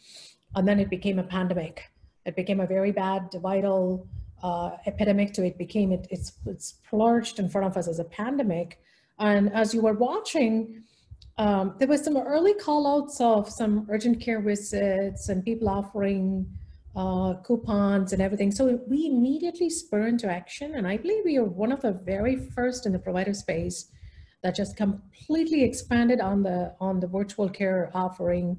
and 0.57 0.67
then 0.67 0.81
it 0.81 0.91
became 0.91 1.21
a 1.21 1.23
pandemic. 1.23 1.85
It 2.25 2.35
became 2.35 2.59
a 2.59 2.67
very 2.67 2.91
bad 2.91 3.31
viral 3.33 4.07
uh, 4.43 4.71
epidemic. 4.87 5.33
To 5.35 5.45
it 5.45 5.57
became 5.57 5.93
it 5.93 6.09
it's 6.11 6.33
it's 6.47 6.73
plunged 6.89 7.39
in 7.39 7.49
front 7.49 7.69
of 7.69 7.77
us 7.77 7.87
as 7.87 8.01
a 8.01 8.05
pandemic. 8.05 8.81
And 9.19 9.53
as 9.53 9.75
you 9.75 9.81
were 9.81 9.95
watching, 9.95 10.83
um, 11.39 11.75
there 11.79 11.89
was 11.89 12.03
some 12.03 12.17
early 12.17 12.55
callouts 12.55 13.21
of 13.21 13.51
some 13.51 13.87
urgent 13.91 14.21
care 14.21 14.41
visits 14.41 15.29
and 15.29 15.45
people 15.45 15.69
offering 15.69 16.47
uh, 16.95 17.35
coupons 17.45 18.13
and 18.13 18.23
everything. 18.23 18.51
So 18.51 18.81
we 18.89 19.07
immediately 19.07 19.69
spur 19.69 20.07
into 20.07 20.31
action. 20.31 20.75
And 20.75 20.87
I 20.87 20.97
believe 20.97 21.25
we 21.25 21.37
are 21.37 21.45
one 21.45 21.73
of 21.73 21.83
the 21.83 21.93
very 21.93 22.37
first 22.37 22.87
in 22.87 22.93
the 22.93 22.99
provider 22.99 23.35
space 23.35 23.91
that 24.43 24.55
just 24.55 24.77
completely 24.77 25.63
expanded 25.63 26.21
on 26.21 26.43
the, 26.43 26.75
on 26.81 27.01
the 27.01 27.07
virtual 27.07 27.49
care 27.51 27.91
offering, 27.95 28.59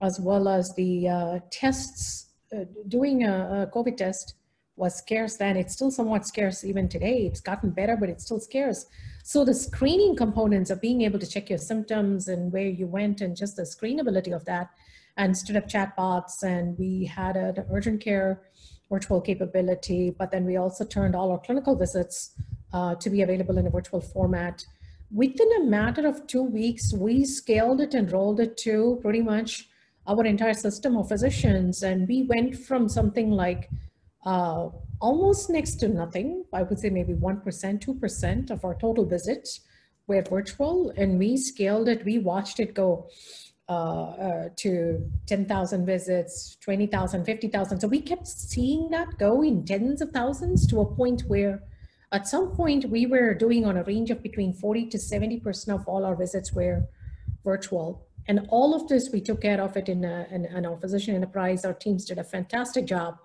as 0.00 0.18
well 0.18 0.48
as 0.48 0.72
the 0.76 1.08
uh, 1.08 1.38
tests. 1.50 2.26
Uh, 2.50 2.64
doing 2.88 3.24
a, 3.24 3.68
a 3.68 3.76
COVID 3.76 3.96
test 3.96 4.34
was 4.74 4.96
scarce 4.96 5.36
then. 5.36 5.56
It's 5.56 5.74
still 5.74 5.90
somewhat 5.90 6.26
scarce 6.26 6.64
even 6.64 6.88
today. 6.88 7.26
It's 7.26 7.40
gotten 7.40 7.70
better, 7.70 7.96
but 7.96 8.08
it's 8.08 8.24
still 8.24 8.40
scarce. 8.40 8.86
So 9.22 9.44
the 9.44 9.54
screening 9.54 10.16
components 10.16 10.70
of 10.70 10.80
being 10.80 11.02
able 11.02 11.18
to 11.18 11.26
check 11.26 11.50
your 11.50 11.58
symptoms 11.58 12.28
and 12.28 12.52
where 12.52 12.68
you 12.68 12.86
went 12.86 13.20
and 13.20 13.36
just 13.36 13.56
the 13.56 13.62
screenability 13.62 14.34
of 14.34 14.44
that 14.46 14.70
and 15.16 15.36
stood 15.36 15.56
up 15.56 15.68
chatbots 15.68 16.42
and 16.42 16.78
we 16.78 17.04
had 17.04 17.36
an 17.36 17.64
urgent 17.70 18.00
care 18.00 18.42
virtual 18.90 19.20
capability, 19.20 20.10
but 20.10 20.30
then 20.30 20.44
we 20.44 20.56
also 20.56 20.84
turned 20.84 21.14
all 21.14 21.30
our 21.30 21.38
clinical 21.38 21.76
visits 21.76 22.34
uh, 22.72 22.94
to 22.94 23.10
be 23.10 23.22
available 23.22 23.58
in 23.58 23.66
a 23.66 23.70
virtual 23.70 24.00
format. 24.00 24.64
Within 25.10 25.48
a 25.58 25.64
matter 25.64 26.06
of 26.06 26.26
two 26.26 26.42
weeks, 26.42 26.92
we 26.94 27.24
scaled 27.24 27.80
it 27.80 27.94
and 27.94 28.10
rolled 28.10 28.40
it 28.40 28.56
to 28.58 28.98
pretty 29.02 29.22
much 29.22 29.68
our 30.06 30.24
entire 30.24 30.54
system 30.54 30.96
of 30.96 31.08
physicians. 31.08 31.82
And 31.82 32.08
we 32.08 32.24
went 32.24 32.56
from 32.56 32.88
something 32.88 33.30
like 33.30 33.70
uh, 34.24 34.68
almost 35.00 35.50
next 35.50 35.76
to 35.76 35.88
nothing, 35.88 36.44
I 36.52 36.62
would 36.62 36.78
say 36.78 36.90
maybe 36.90 37.14
1%, 37.14 37.42
2% 37.44 38.50
of 38.50 38.64
our 38.64 38.74
total 38.74 39.04
visits 39.04 39.60
were 40.06 40.22
virtual 40.22 40.92
and 40.96 41.18
we 41.18 41.36
scaled 41.36 41.88
it, 41.88 42.04
we 42.04 42.18
watched 42.18 42.60
it 42.60 42.74
go 42.74 43.08
uh, 43.68 43.72
uh, 43.72 44.48
to 44.56 45.06
10,000 45.26 45.84
visits, 45.84 46.56
20,000, 46.62 47.24
50,000. 47.24 47.80
So 47.80 47.86
we 47.86 48.00
kept 48.00 48.26
seeing 48.26 48.88
that 48.90 49.18
go 49.18 49.42
in 49.42 49.64
tens 49.64 50.00
of 50.00 50.10
thousands 50.10 50.66
to 50.68 50.80
a 50.80 50.86
point 50.86 51.24
where 51.26 51.62
at 52.10 52.26
some 52.26 52.52
point 52.56 52.88
we 52.88 53.04
were 53.04 53.34
doing 53.34 53.66
on 53.66 53.76
a 53.76 53.82
range 53.84 54.10
of 54.10 54.22
between 54.22 54.54
40 54.54 54.86
to 54.86 54.96
70% 54.96 55.68
of 55.74 55.86
all 55.86 56.06
our 56.06 56.16
visits 56.16 56.52
were 56.54 56.88
virtual. 57.44 58.06
And 58.26 58.46
all 58.48 58.74
of 58.74 58.88
this, 58.88 59.10
we 59.12 59.20
took 59.20 59.42
care 59.42 59.60
of 59.60 59.76
it 59.76 59.88
in, 59.88 60.04
a, 60.04 60.26
in, 60.30 60.46
in 60.46 60.64
our 60.64 60.78
physician 60.78 61.14
enterprise. 61.14 61.64
Our 61.64 61.74
teams 61.74 62.06
did 62.06 62.18
a 62.18 62.24
fantastic 62.24 62.86
job 62.86 63.18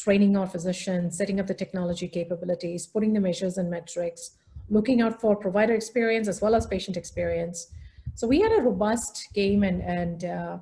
training 0.00 0.36
our 0.36 0.46
physicians, 0.46 1.16
setting 1.16 1.40
up 1.40 1.46
the 1.46 1.54
technology 1.54 2.08
capabilities, 2.08 2.86
putting 2.86 3.12
the 3.12 3.20
measures 3.20 3.58
and 3.58 3.70
metrics, 3.70 4.32
looking 4.68 5.00
out 5.00 5.20
for 5.20 5.36
provider 5.36 5.74
experience 5.74 6.28
as 6.28 6.40
well 6.40 6.54
as 6.54 6.66
patient 6.66 6.96
experience 6.96 7.68
so 8.14 8.26
we 8.26 8.40
had 8.40 8.52
a 8.52 8.62
robust 8.62 9.28
game 9.34 9.62
and 9.62 9.82
and 9.82 10.24
uh, 10.24 10.58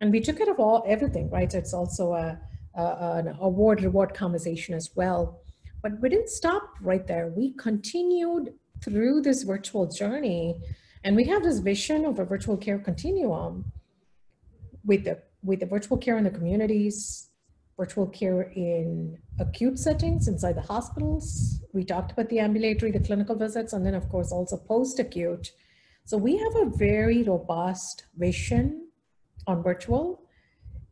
and 0.00 0.12
we 0.12 0.20
took 0.20 0.38
care 0.38 0.50
of 0.50 0.60
all 0.60 0.84
everything, 0.86 1.28
right? 1.30 1.50
So 1.50 1.58
it's 1.58 1.74
also 1.74 2.12
a, 2.12 2.38
a, 2.74 2.82
an 3.18 3.36
award 3.40 3.82
reward 3.82 4.14
conversation 4.14 4.74
as 4.74 4.90
well. 4.94 5.40
But 5.82 6.00
we 6.00 6.08
didn't 6.08 6.28
stop 6.28 6.74
right 6.80 7.06
there. 7.06 7.28
We 7.28 7.52
continued 7.54 8.54
through 8.82 9.22
this 9.22 9.42
virtual 9.42 9.86
journey, 9.86 10.60
and 11.04 11.16
we 11.16 11.24
have 11.24 11.42
this 11.42 11.58
vision 11.58 12.04
of 12.04 12.18
a 12.18 12.24
virtual 12.24 12.56
care 12.56 12.78
continuum 12.78 13.72
with 14.84 15.04
the 15.04 15.22
with 15.42 15.60
the 15.60 15.66
virtual 15.66 15.96
care 15.96 16.18
in 16.18 16.24
the 16.24 16.30
communities, 16.30 17.29
virtual 17.80 18.06
care 18.06 18.42
in 18.68 19.16
acute 19.38 19.78
settings 19.78 20.28
inside 20.28 20.56
the 20.56 20.68
hospitals. 20.74 21.28
We 21.72 21.82
talked 21.84 22.12
about 22.12 22.28
the 22.28 22.40
ambulatory, 22.40 22.92
the 22.92 23.06
clinical 23.08 23.36
visits, 23.44 23.72
and 23.72 23.82
then 23.86 23.94
of 23.94 24.08
course 24.08 24.30
also 24.32 24.56
post-acute 24.72 25.50
so 26.10 26.16
we 26.16 26.36
have 26.38 26.56
a 26.56 26.64
very 26.64 27.22
robust 27.22 28.06
vision 28.16 28.88
on 29.46 29.62
virtual. 29.62 30.22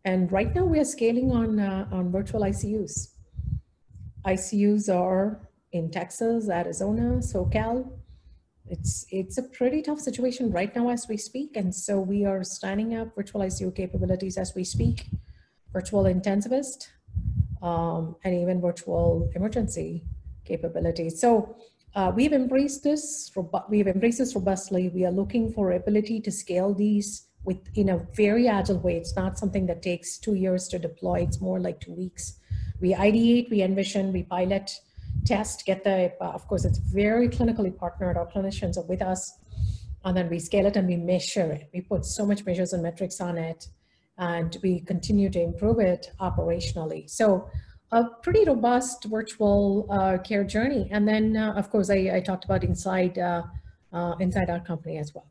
And 0.05 0.31
right 0.31 0.55
now 0.55 0.65
we 0.65 0.79
are 0.79 0.85
scaling 0.85 1.33
on, 1.33 1.59
uh, 1.59 1.89
on 1.91 2.13
virtual 2.13 2.43
ICUs. 2.43 3.09
ICUs 4.25 4.95
are 4.95 5.41
in 5.73 5.91
Texas, 5.91 6.49
Arizona, 6.49 7.19
SoCal. 7.19 7.91
It's, 8.67 9.07
it's 9.11 9.39
a 9.39 9.43
pretty 9.43 9.83
tough 9.83 9.99
situation 9.99 10.53
right 10.53 10.75
now 10.77 10.89
as 10.89 11.07
we 11.09 11.17
speak. 11.17 11.57
And 11.57 11.75
so 11.75 11.99
we 11.99 12.25
are 12.25 12.45
standing 12.45 12.95
up 12.95 13.15
virtual 13.17 13.41
ICU 13.41 13.75
capabilities 13.75 14.39
as 14.39 14.55
we 14.55 14.63
speak, 14.63 15.07
virtual 15.73 16.05
intensivist, 16.05 16.89
um, 17.63 18.17
and 18.25 18.35
even 18.35 18.61
virtual 18.61 19.31
emergency 19.35 20.05
capabilities. 20.45 21.21
So 21.21 21.57
uh, 21.95 22.13
we've 22.15 22.33
embraced 22.33 22.83
this, 22.85 23.31
we've 23.69 23.89
embraced 23.89 24.19
this 24.19 24.35
robustly. 24.35 24.89
We 24.89 25.05
are 25.05 25.11
looking 25.11 25.53
for 25.53 25.73
ability 25.73 26.21
to 26.23 26.31
scale 26.31 26.75
these 26.75 27.27
with 27.45 27.59
in 27.75 27.89
a 27.89 28.07
very 28.15 28.49
agile 28.49 28.79
way. 28.79 28.97
It's 28.97 29.17
not 29.17 29.39
something 29.39 29.67
that 29.67 29.83
takes 29.83 30.19
two 30.19 30.35
years 30.35 30.69
to 30.69 30.79
deploy. 30.79 31.21
It's 31.21 31.41
more 31.41 31.61
like 31.61 31.81
two 31.81 31.93
weeks. 31.93 32.39
We 32.81 32.95
ideate, 32.95 33.51
we 33.51 33.63
envision, 33.63 34.13
we 34.13 34.23
pilot, 34.23 34.71
test, 35.25 35.65
get 35.67 35.83
the, 35.85 36.13
uh, 36.21 36.31
of 36.31 36.47
course, 36.47 36.65
it's 36.65 36.79
very 36.79 37.29
clinically 37.29 37.77
partnered. 37.77 38.17
Our 38.17 38.27
clinicians 38.27 38.77
are 38.77 38.87
with 38.87 39.03
us. 39.03 39.33
And 40.05 40.17
then 40.17 40.31
we 40.31 40.39
scale 40.39 40.67
it 40.67 40.77
and 40.77 40.87
we 40.87 40.97
measure 40.97 41.51
it. 41.53 41.69
We 41.75 41.81
put 41.81 42.05
so 42.05 42.25
much 42.25 42.45
measures 42.47 42.73
and 42.73 42.83
metrics 42.83 43.21
on 43.21 43.37
it 43.37 43.67
and 44.19 44.57
we 44.63 44.81
continue 44.81 45.31
to 45.31 45.41
improve 45.41 45.79
it 45.79 46.13
operationally. 46.21 47.09
So 47.09 47.49
a 47.93 48.05
pretty 48.23 48.45
robust 48.45 49.05
virtual 49.05 49.87
uh, 49.91 50.19
care 50.19 50.45
journey. 50.45 50.89
And 50.91 51.07
then, 51.09 51.37
uh, 51.37 51.55
of 51.55 51.71
course, 51.71 51.91
I, 51.91 52.11
I, 52.15 52.21
talked 52.21 52.45
about 52.45 52.63
inside 52.63 53.19
uh, 53.19 53.43
uh, 53.93 54.15
inside 54.21 54.51
our 54.51 54.61
company 54.61 54.99
as 54.99 55.15
well. 55.15 55.27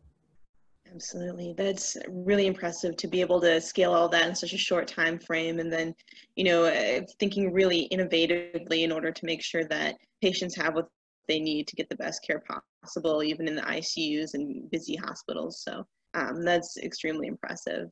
Absolutely, 0.91 1.53
that's 1.55 1.97
really 2.09 2.47
impressive 2.47 2.95
to 2.97 3.07
be 3.07 3.21
able 3.21 3.39
to 3.41 3.61
scale 3.61 3.93
all 3.93 4.09
that 4.09 4.27
in 4.27 4.33
such 4.33 4.53
a 4.53 4.57
short 4.57 4.87
time 4.87 5.19
frame, 5.19 5.59
and 5.59 5.71
then, 5.71 5.93
you 6.35 6.45
know, 6.45 6.63
uh, 6.63 7.01
thinking 7.19 7.53
really 7.53 7.87
innovatively 7.91 8.83
in 8.83 8.91
order 8.91 9.11
to 9.11 9.25
make 9.25 9.43
sure 9.43 9.65
that 9.65 9.95
patients 10.23 10.55
have 10.55 10.73
what 10.73 10.87
they 11.27 11.39
need 11.39 11.67
to 11.67 11.75
get 11.75 11.89
the 11.89 11.95
best 11.97 12.25
care 12.25 12.41
possible, 12.81 13.21
even 13.21 13.47
in 13.47 13.55
the 13.55 13.61
ICUs 13.61 14.33
and 14.33 14.71
busy 14.71 14.95
hospitals. 14.95 15.61
So 15.61 15.85
um, 16.13 16.43
that's 16.43 16.77
extremely 16.77 17.27
impressive. 17.27 17.89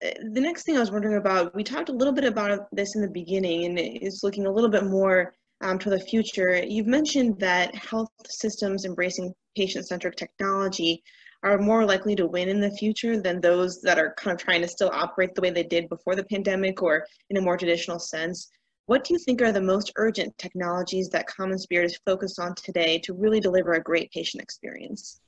The 0.00 0.40
next 0.40 0.62
thing 0.62 0.76
I 0.76 0.80
was 0.80 0.92
wondering 0.92 1.16
about, 1.16 1.54
we 1.54 1.64
talked 1.64 1.88
a 1.88 1.92
little 1.92 2.12
bit 2.12 2.24
about 2.24 2.68
this 2.72 2.94
in 2.94 3.02
the 3.02 3.10
beginning, 3.10 3.64
and 3.64 3.78
it's 3.78 4.22
looking 4.22 4.46
a 4.46 4.52
little 4.52 4.70
bit 4.70 4.84
more 4.84 5.34
um, 5.60 5.78
to 5.80 5.90
the 5.90 5.98
future. 5.98 6.62
You've 6.64 6.86
mentioned 6.86 7.40
that 7.40 7.74
health 7.74 8.10
systems 8.28 8.84
embracing 8.84 9.34
patient-centric 9.56 10.14
technology 10.14 11.02
are 11.42 11.58
more 11.58 11.84
likely 11.84 12.14
to 12.16 12.26
win 12.26 12.48
in 12.48 12.60
the 12.60 12.70
future 12.72 13.20
than 13.20 13.40
those 13.40 13.80
that 13.82 13.98
are 13.98 14.14
kind 14.14 14.34
of 14.34 14.40
trying 14.40 14.60
to 14.60 14.68
still 14.68 14.90
operate 14.92 15.34
the 15.34 15.40
way 15.40 15.50
they 15.50 15.64
did 15.64 15.88
before 15.88 16.14
the 16.14 16.24
pandemic 16.24 16.82
or 16.82 17.04
in 17.30 17.36
a 17.36 17.40
more 17.40 17.56
traditional 17.56 17.98
sense. 17.98 18.50
What 18.86 19.04
do 19.04 19.14
you 19.14 19.18
think 19.18 19.42
are 19.42 19.52
the 19.52 19.60
most 19.60 19.92
urgent 19.96 20.36
technologies 20.38 21.08
that 21.10 21.26
Common 21.26 21.58
Spirit 21.58 21.86
is 21.86 22.00
focused 22.06 22.38
on 22.38 22.54
today 22.54 22.98
to 23.00 23.14
really 23.14 23.40
deliver 23.40 23.72
a 23.72 23.82
great 23.82 24.10
patient 24.12 24.42
experience? 24.42 25.20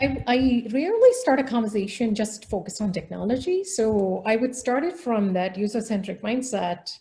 I, 0.00 0.22
I 0.26 0.66
rarely 0.72 1.12
start 1.12 1.40
a 1.40 1.44
conversation 1.44 2.14
just 2.14 2.44
focused 2.50 2.82
on 2.82 2.92
technology. 2.92 3.64
So 3.64 4.22
I 4.26 4.36
would 4.36 4.54
start 4.54 4.84
it 4.84 4.96
from 4.96 5.32
that 5.32 5.56
user-centric 5.56 6.22
mindset. 6.22 6.98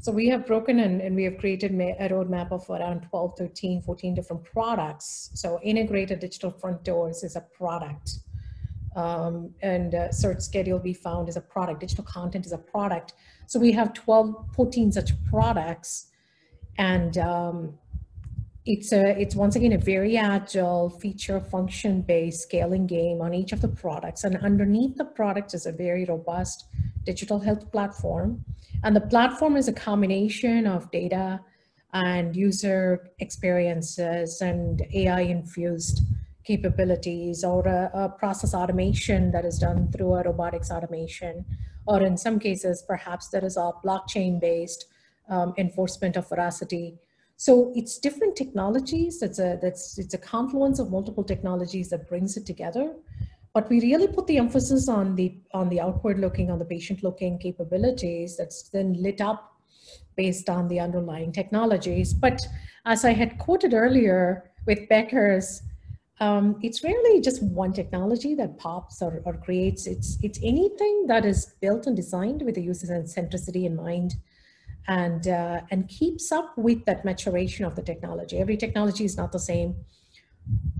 So 0.00 0.12
we 0.12 0.28
have 0.28 0.46
broken 0.46 0.78
and, 0.80 1.00
and 1.00 1.16
we 1.16 1.24
have 1.24 1.38
created 1.38 1.72
a 1.72 2.08
roadmap 2.08 2.52
of 2.52 2.68
around 2.70 3.08
12, 3.10 3.34
13, 3.36 3.82
14 3.82 4.14
different 4.14 4.44
products. 4.44 5.30
So 5.34 5.58
integrated 5.64 6.20
digital 6.20 6.52
front 6.52 6.84
doors 6.84 7.24
is 7.24 7.34
a 7.34 7.40
product. 7.40 8.20
Um, 8.94 9.50
and 9.62 9.94
uh, 9.94 10.12
search 10.12 10.40
schedule 10.40 10.78
we 10.78 10.94
found 10.94 11.28
is 11.28 11.36
a 11.36 11.40
product. 11.40 11.80
Digital 11.80 12.04
content 12.04 12.46
is 12.46 12.52
a 12.52 12.58
product. 12.58 13.14
So 13.46 13.58
we 13.58 13.72
have 13.72 13.92
12, 13.94 14.54
14 14.54 14.92
such 14.92 15.12
products. 15.24 16.06
And 16.78 17.18
um, 17.18 17.74
it's 18.68 18.92
a 18.92 19.18
it's 19.18 19.34
once 19.34 19.56
again 19.56 19.72
a 19.72 19.78
very 19.78 20.18
agile 20.18 20.90
feature 20.90 21.40
function 21.40 22.02
based 22.02 22.42
scaling 22.42 22.86
game 22.86 23.22
on 23.22 23.32
each 23.32 23.52
of 23.52 23.62
the 23.62 23.68
products. 23.68 24.24
And 24.24 24.36
underneath 24.36 24.96
the 24.98 25.06
product 25.06 25.54
is 25.54 25.64
a 25.64 25.72
very 25.72 26.04
robust 26.04 26.66
digital 27.04 27.40
health 27.40 27.72
platform. 27.72 28.44
And 28.84 28.94
the 28.94 29.00
platform 29.00 29.56
is 29.56 29.68
a 29.68 29.72
combination 29.72 30.66
of 30.66 30.90
data 30.90 31.40
and 31.94 32.36
user 32.36 33.08
experiences 33.20 34.42
and 34.42 34.82
ai 34.92 35.22
infused 35.22 36.02
capabilities 36.44 37.44
or 37.44 37.66
a, 37.66 37.90
a 37.94 38.08
process 38.10 38.52
automation 38.52 39.32
that 39.32 39.46
is 39.46 39.58
done 39.58 39.90
through 39.92 40.12
a 40.12 40.22
robotics 40.24 40.70
automation. 40.70 41.46
Or 41.86 42.02
in 42.02 42.18
some 42.18 42.38
cases 42.38 42.84
perhaps 42.86 43.28
there 43.28 43.46
is 43.46 43.56
a 43.56 43.72
blockchain 43.82 44.38
based 44.38 44.84
um, 45.30 45.54
enforcement 45.56 46.16
of 46.18 46.28
veracity 46.28 46.98
so 47.40 47.72
it's 47.76 47.98
different 47.98 48.34
technologies. 48.34 49.22
It's 49.22 49.38
a 49.38 49.60
that's 49.62 49.96
it's 49.96 50.12
a 50.12 50.18
confluence 50.18 50.80
of 50.80 50.90
multiple 50.90 51.22
technologies 51.22 51.88
that 51.90 52.08
brings 52.08 52.36
it 52.36 52.44
together. 52.44 52.96
But 53.54 53.70
we 53.70 53.80
really 53.80 54.08
put 54.08 54.26
the 54.26 54.38
emphasis 54.38 54.88
on 54.88 55.14
the 55.14 55.38
on 55.54 55.68
the 55.68 55.80
outward 55.80 56.18
looking, 56.18 56.50
on 56.50 56.58
the 56.58 56.64
patient 56.64 57.04
looking 57.04 57.38
capabilities 57.38 58.36
that's 58.36 58.68
then 58.70 59.00
lit 59.00 59.20
up 59.20 59.54
based 60.16 60.50
on 60.50 60.66
the 60.66 60.80
underlying 60.80 61.30
technologies. 61.30 62.12
But 62.12 62.44
as 62.84 63.04
I 63.04 63.12
had 63.12 63.38
quoted 63.38 63.72
earlier 63.72 64.50
with 64.66 64.88
Becker's, 64.88 65.62
um, 66.18 66.58
it's 66.60 66.82
rarely 66.82 67.20
just 67.20 67.40
one 67.40 67.72
technology 67.72 68.34
that 68.34 68.58
pops 68.58 69.00
or, 69.00 69.22
or 69.24 69.34
creates. 69.34 69.86
It's 69.86 70.18
it's 70.24 70.40
anything 70.42 71.06
that 71.06 71.24
is 71.24 71.54
built 71.60 71.86
and 71.86 71.94
designed 71.94 72.42
with 72.42 72.56
the 72.56 72.62
user 72.62 72.88
centricity 73.04 73.62
in 73.64 73.76
mind 73.76 74.16
and, 74.88 75.28
uh, 75.28 75.60
and 75.70 75.86
keeps 75.88 76.32
up 76.32 76.56
with 76.56 76.84
that 76.86 77.04
maturation 77.04 77.64
of 77.66 77.76
the 77.76 77.82
technology. 77.82 78.38
Every 78.38 78.56
technology 78.56 79.04
is 79.04 79.16
not 79.16 79.32
the 79.32 79.38
same. 79.38 79.76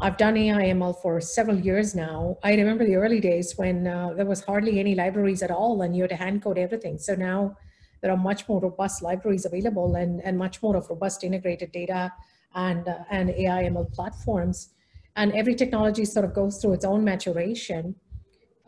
I've 0.01 0.17
done 0.17 0.37
AI 0.37 0.73
ML 0.73 1.01
for 1.03 1.21
several 1.21 1.59
years 1.59 1.95
now. 1.95 2.39
I 2.43 2.55
remember 2.55 2.87
the 2.87 2.97
early 2.97 3.21
days 3.21 3.53
when 3.57 3.87
uh, 3.87 4.15
there 4.15 4.25
was 4.25 4.43
hardly 4.43 4.81
any 4.81 4.95
libraries 4.95 5.43
at 5.43 5.51
all 5.51 5.83
and 5.83 5.95
you 5.95 6.05
had 6.05 6.11
to 6.11 6.17
hand 6.17 6.43
code 6.43 6.57
everything. 6.57 6.99
So 6.99 7.15
now 7.15 7.57
there 8.01 8.11
are 8.11 8.17
much 8.17 8.49
more 8.49 8.61
robust 8.61 9.03
libraries 9.03 9.45
available 9.45 9.97
and, 9.97 10.23
and 10.25 10.39
much 10.39 10.63
more 10.63 10.77
of 10.77 10.89
robust 10.89 11.23
integrated 11.23 11.73
data 11.73 12.13
and, 12.55 12.89
uh, 12.89 13.01
and 13.11 13.29
AI 13.31 13.65
ML 13.65 13.93
platforms. 13.93 14.71
And 15.17 15.33
every 15.35 15.55
technology 15.55 16.07
sort 16.07 16.25
of 16.25 16.33
goes 16.33 16.63
through 16.63 16.75
its 16.75 16.85
own 16.85 17.05
maturation. 17.05 17.97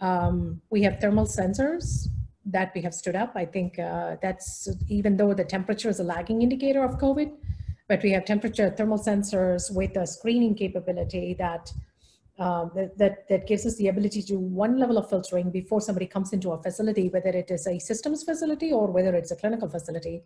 Um, 0.02 0.60
we 0.68 0.82
have 0.82 1.00
thermal 1.00 1.26
sensors 1.26 2.08
that 2.46 2.72
we 2.74 2.80
have 2.82 2.94
stood 2.94 3.16
up. 3.16 3.32
I 3.34 3.44
think 3.44 3.78
uh, 3.78 4.16
that's 4.22 4.68
even 4.88 5.16
though 5.16 5.34
the 5.34 5.44
temperature 5.44 5.88
is 5.88 6.00
a 6.00 6.04
lagging 6.04 6.42
indicator 6.42 6.84
of 6.84 6.98
COVID, 6.98 7.32
but 7.88 8.02
we 8.02 8.12
have 8.12 8.24
temperature 8.24 8.70
thermal 8.70 8.98
sensors 8.98 9.74
with 9.74 9.96
a 9.96 10.06
screening 10.06 10.54
capability 10.54 11.34
that, 11.38 11.72
um, 12.38 12.70
that, 12.96 13.28
that, 13.28 13.46
gives 13.46 13.66
us 13.66 13.76
the 13.76 13.88
ability 13.88 14.22
to 14.22 14.28
do 14.28 14.38
one 14.38 14.78
level 14.78 14.96
of 14.96 15.08
filtering 15.10 15.50
before 15.50 15.80
somebody 15.80 16.06
comes 16.06 16.32
into 16.32 16.52
a 16.52 16.62
facility, 16.62 17.08
whether 17.08 17.30
it 17.30 17.50
is 17.50 17.66
a 17.66 17.78
systems 17.78 18.22
facility 18.22 18.72
or 18.72 18.90
whether 18.90 19.14
it's 19.14 19.32
a 19.32 19.36
clinical 19.36 19.68
facility. 19.68 20.22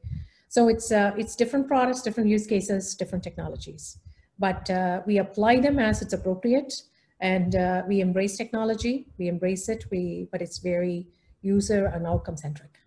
So 0.48 0.68
it's, 0.68 0.92
uh, 0.92 1.12
it's 1.16 1.34
different 1.34 1.66
products, 1.66 2.02
different 2.02 2.28
use 2.28 2.46
cases, 2.46 2.94
different 2.94 3.24
technologies. 3.24 3.98
But 4.38 4.68
uh, 4.70 5.00
we 5.06 5.18
apply 5.18 5.60
them 5.60 5.78
as 5.78 6.02
it's 6.02 6.12
appropriate 6.12 6.82
and 7.20 7.56
uh, 7.56 7.82
we 7.88 8.00
embrace 8.00 8.36
technology, 8.36 9.06
we 9.18 9.28
embrace 9.28 9.68
it, 9.68 9.86
we, 9.90 10.28
but 10.30 10.42
it's 10.42 10.58
very, 10.58 11.06
user 11.44 11.86
and 11.86 12.06
outcome 12.06 12.36
centric. 12.36 12.78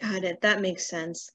Got 0.00 0.24
it. 0.24 0.40
That 0.40 0.60
makes 0.60 0.88
sense. 0.88 1.30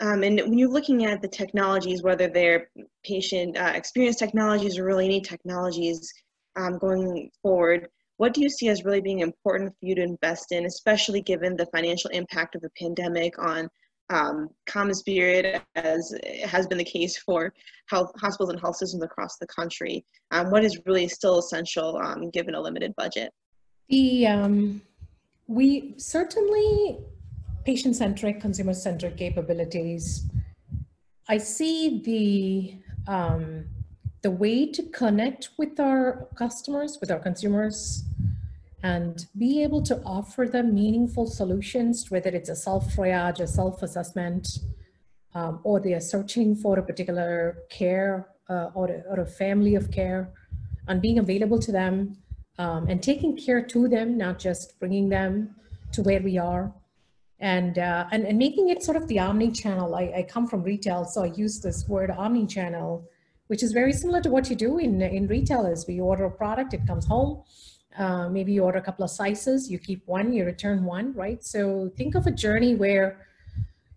Um, 0.00 0.22
and 0.22 0.40
when 0.40 0.58
you're 0.58 0.68
looking 0.68 1.04
at 1.06 1.22
the 1.22 1.28
technologies, 1.28 2.02
whether 2.02 2.28
they're 2.28 2.68
patient 3.04 3.56
uh, 3.56 3.72
experience 3.74 4.16
technologies 4.16 4.78
or 4.78 4.84
really 4.84 5.06
any 5.06 5.20
technologies 5.20 6.12
um, 6.56 6.78
going 6.78 7.30
forward, 7.42 7.88
what 8.16 8.34
do 8.34 8.40
you 8.40 8.48
see 8.48 8.68
as 8.68 8.84
really 8.84 9.00
being 9.00 9.20
important 9.20 9.70
for 9.70 9.86
you 9.86 9.94
to 9.94 10.02
invest 10.02 10.52
in, 10.52 10.66
especially 10.66 11.22
given 11.22 11.56
the 11.56 11.66
financial 11.66 12.10
impact 12.10 12.54
of 12.54 12.62
the 12.62 12.70
pandemic 12.78 13.38
on 13.38 13.68
um, 14.10 14.48
CommonSpirit, 14.68 15.60
as 15.74 16.14
has 16.44 16.66
been 16.66 16.78
the 16.78 16.84
case 16.84 17.18
for 17.18 17.52
health 17.86 18.12
hospitals 18.20 18.50
and 18.50 18.60
health 18.60 18.76
systems 18.76 19.02
across 19.02 19.38
the 19.38 19.46
country? 19.46 20.04
Um, 20.30 20.50
what 20.50 20.64
is 20.64 20.78
really 20.86 21.08
still 21.08 21.38
essential 21.38 21.96
um, 21.96 22.30
given 22.30 22.54
a 22.54 22.60
limited 22.60 22.94
budget? 22.96 23.30
The 23.88 24.26
um, 24.26 24.82
we 25.52 25.94
certainly 25.98 26.98
patient-centric, 27.64 28.40
consumer-centric 28.40 29.16
capabilities. 29.16 30.28
I 31.28 31.38
see 31.38 32.00
the 32.08 33.12
um, 33.12 33.66
the 34.22 34.30
way 34.30 34.70
to 34.70 34.82
connect 34.84 35.50
with 35.58 35.80
our 35.80 36.28
customers, 36.36 36.98
with 37.00 37.10
our 37.10 37.18
consumers, 37.18 38.04
and 38.84 39.26
be 39.36 39.62
able 39.64 39.82
to 39.82 40.00
offer 40.04 40.46
them 40.46 40.74
meaningful 40.74 41.26
solutions, 41.26 42.08
whether 42.08 42.30
it's 42.30 42.48
a 42.48 42.54
self-triage, 42.54 43.40
a 43.40 43.46
self-assessment, 43.48 44.46
um, 45.34 45.58
or 45.64 45.80
they 45.80 45.92
are 45.92 46.06
searching 46.14 46.54
for 46.54 46.78
a 46.78 46.82
particular 46.82 47.58
care 47.68 48.28
uh, 48.48 48.68
or, 48.74 48.86
a, 48.88 49.02
or 49.10 49.20
a 49.20 49.26
family 49.26 49.74
of 49.74 49.90
care, 49.90 50.32
and 50.86 51.02
being 51.02 51.18
available 51.18 51.58
to 51.58 51.72
them 51.72 52.16
um, 52.58 52.88
and 52.88 53.02
taking 53.02 53.36
care 53.36 53.62
to 53.62 53.88
them, 53.88 54.16
not 54.16 54.38
just 54.38 54.78
bringing 54.78 55.08
them 55.08 55.54
to 55.92 56.02
where 56.02 56.20
we 56.20 56.38
are. 56.38 56.72
And, 57.40 57.78
uh, 57.78 58.06
and, 58.12 58.24
and 58.24 58.38
making 58.38 58.68
it 58.68 58.84
sort 58.84 58.96
of 58.96 59.08
the 59.08 59.18
omni-channel. 59.18 59.94
I, 59.96 60.12
I 60.18 60.26
come 60.28 60.46
from 60.46 60.62
retail, 60.62 61.04
so 61.04 61.24
I 61.24 61.26
use 61.26 61.60
this 61.60 61.88
word 61.88 62.10
omni-channel, 62.10 63.04
which 63.48 63.64
is 63.64 63.72
very 63.72 63.92
similar 63.92 64.20
to 64.20 64.30
what 64.30 64.48
you 64.48 64.54
do 64.54 64.78
in, 64.78 65.02
in 65.02 65.26
retail 65.26 65.66
is 65.66 65.84
we 65.88 66.00
order 66.00 66.26
a 66.26 66.30
product, 66.30 66.72
it 66.72 66.86
comes 66.86 67.04
home. 67.04 67.42
Uh, 67.98 68.28
maybe 68.28 68.52
you 68.52 68.62
order 68.62 68.78
a 68.78 68.82
couple 68.82 69.04
of 69.04 69.10
sizes, 69.10 69.70
you 69.70 69.78
keep 69.78 70.06
one, 70.06 70.32
you 70.32 70.44
return 70.44 70.84
one, 70.84 71.12
right? 71.14 71.42
So 71.44 71.90
think 71.96 72.14
of 72.14 72.26
a 72.26 72.30
journey 72.30 72.74
where 72.76 73.26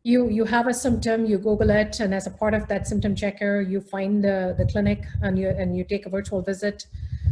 you 0.06 0.30
you 0.30 0.46
have 0.46 0.68
a 0.68 0.74
symptom, 0.74 1.26
you 1.26 1.40
Google 1.40 1.72
it, 1.72 2.00
and 2.00 2.14
as 2.14 2.28
a 2.28 2.32
part 2.32 2.54
of 2.54 2.68
that 2.68 2.88
symptom 2.88 3.16
checker, 3.16 3.62
you 3.62 3.82
find 3.82 4.24
the, 4.24 4.54
the 4.56 4.66
clinic 4.66 5.04
and 5.24 5.38
you 5.40 5.50
and 5.50 5.76
you 5.76 5.84
take 5.84 6.06
a 6.06 6.10
virtual 6.10 6.44
visit. 6.44 6.86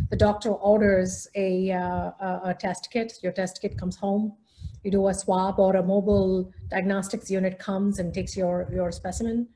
The 0.10 0.16
doctor 0.16 0.50
orders 0.50 1.28
a, 1.36 1.72
uh, 1.72 2.50
a 2.52 2.56
test 2.60 2.90
kit, 2.92 3.14
your 3.22 3.32
test 3.32 3.62
kit 3.62 3.78
comes 3.78 3.96
home, 3.96 4.34
you 4.84 4.90
do 4.90 5.08
a 5.08 5.14
swab 5.14 5.60
or 5.60 5.76
a 5.76 5.84
mobile 5.84 6.52
diagnostics 6.70 7.30
unit 7.30 7.60
comes 7.60 8.00
and 8.00 8.12
takes 8.12 8.36
your, 8.36 8.68
your 8.74 8.92
specimen. 8.92 9.48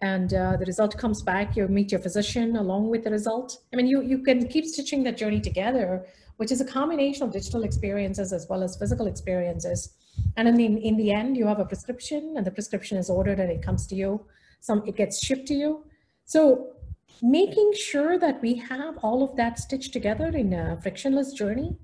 And 0.00 0.32
uh, 0.32 0.56
the 0.56 0.64
result 0.64 0.96
comes 0.96 1.22
back, 1.22 1.56
you 1.56 1.68
meet 1.68 1.92
your 1.92 2.00
physician 2.00 2.56
along 2.56 2.88
with 2.88 3.04
the 3.04 3.10
result. 3.10 3.58
I 3.72 3.76
mean, 3.76 3.86
you, 3.86 4.02
you 4.02 4.18
can 4.18 4.48
keep 4.48 4.64
stitching 4.64 5.02
that 5.04 5.16
journey 5.16 5.40
together, 5.40 6.06
which 6.38 6.50
is 6.50 6.60
a 6.60 6.64
combination 6.64 7.24
of 7.24 7.32
digital 7.32 7.62
experiences 7.62 8.32
as 8.32 8.46
well 8.48 8.62
as 8.62 8.76
physical 8.76 9.06
experiences. 9.06 9.94
And 10.36 10.48
in 10.48 10.54
the, 10.56 10.66
in 10.66 10.96
the 10.96 11.12
end, 11.12 11.36
you 11.36 11.46
have 11.46 11.60
a 11.60 11.64
prescription 11.64 12.34
and 12.36 12.46
the 12.46 12.50
prescription 12.50 12.98
is 12.98 13.08
ordered 13.08 13.38
and 13.38 13.50
it 13.50 13.62
comes 13.62 13.86
to 13.88 13.94
you. 13.94 14.26
Some, 14.60 14.82
it 14.86 14.96
gets 14.96 15.24
shipped 15.24 15.46
to 15.48 15.54
you. 15.54 15.84
So 16.24 16.74
making 17.22 17.72
sure 17.74 18.18
that 18.18 18.40
we 18.42 18.56
have 18.56 18.98
all 18.98 19.22
of 19.22 19.36
that 19.36 19.58
stitched 19.58 19.92
together 19.92 20.26
in 20.28 20.52
a 20.52 20.78
frictionless 20.82 21.32
journey 21.32 21.76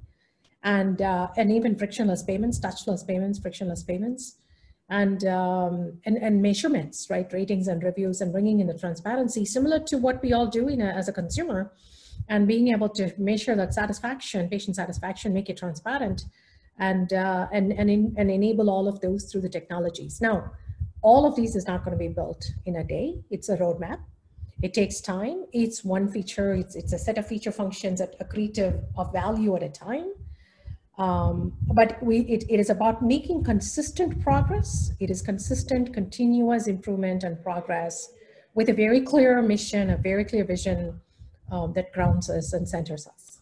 and, 0.62 1.01
uh, 1.01 1.29
and 1.37 1.53
even 1.53 1.77
frictionless 1.77 2.23
payments, 2.23 2.59
touchless 2.59 3.07
payments, 3.07 3.38
frictionless 3.38 3.83
payments, 3.83 4.37
and, 4.88 5.25
um, 5.27 5.99
and, 6.05 6.16
and 6.19 6.43
measurements, 6.43 7.09
right? 7.09 7.33
Ratings 7.33 7.69
and 7.69 7.83
reviews 7.83 8.21
and 8.21 8.33
bringing 8.33 8.61
in 8.61 8.66
the 8.66 8.77
transparency, 8.77 9.45
similar 9.45 9.79
to 9.79 9.97
what 9.97 10.21
we 10.23 10.33
all 10.33 10.49
do 10.49 10.69
in 10.69 10.81
a, 10.81 10.87
as 10.87 11.09
a 11.09 11.12
consumer, 11.12 11.73
and 12.29 12.47
being 12.47 12.69
able 12.69 12.88
to 12.88 13.12
measure 13.16 13.55
that 13.55 13.73
satisfaction, 13.73 14.49
patient 14.49 14.77
satisfaction, 14.77 15.33
make 15.33 15.49
it 15.49 15.57
transparent, 15.57 16.25
and, 16.81 17.12
uh, 17.12 17.47
and, 17.53 17.73
and, 17.73 17.88
in, 17.88 18.14
and 18.19 18.31
enable 18.31 18.69
all 18.69 18.88
of 18.88 19.01
those 19.01 19.31
through 19.31 19.43
the 19.43 19.49
technologies. 19.49 20.21
Now, 20.21 20.51
all 21.03 21.25
of 21.25 21.37
these 21.37 21.55
is 21.55 21.66
not 21.66 21.85
going 21.85 21.97
to 21.97 21.99
be 21.99 22.09
built 22.09 22.45
in 22.66 22.77
a 22.77 22.85
day. 22.85 23.21
It's 23.31 23.49
a 23.49 23.57
roadmap 23.57 24.01
it 24.62 24.75
takes 24.75 25.01
time. 25.01 25.47
It's 25.53 25.85
one 25.85 26.09
feature, 26.09 26.55
it's, 26.55 26.77
it's 26.77 26.93
a 26.93 26.99
set 26.99 27.16
of 27.16 27.27
feature 27.27 27.53
functions 27.53 28.01
that 28.01 28.19
accretive 28.21 28.83
of 28.97 29.12
value 29.12 29.57
at 29.57 29.62
a 29.62 29.69
time. 29.69 30.12
Um, 30.99 31.55
but 31.73 32.03
we, 32.03 32.21
it, 32.21 32.45
it 32.51 32.61
is 32.61 32.69
about 32.69 33.03
making 33.03 33.45
consistent 33.45 34.23
progress. 34.23 34.93
It 35.01 35.11
is 35.11 35.23
consistent, 35.23 35.95
continuous 35.95 36.66
improvement 36.66 37.25
and 37.25 37.43
progress 37.43 38.12
with 38.55 38.69
a 38.69 38.75
very 38.75 39.01
clear 39.01 39.40
mission, 39.40 39.90
a 39.90 39.97
very 39.97 40.27
clear 40.27 40.45
vision 40.45 41.01
um, 41.51 41.73
that 41.73 41.93
grounds 41.93 42.29
us 42.29 42.53
and 42.53 42.69
centers 42.69 43.07
us. 43.07 43.38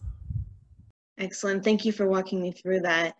Excellent. 1.17 1.65
Thank 1.65 1.83
you 1.83 1.91
for 1.91 2.07
walking 2.07 2.41
me 2.41 2.53
through 2.53 2.79
that. 2.81 3.17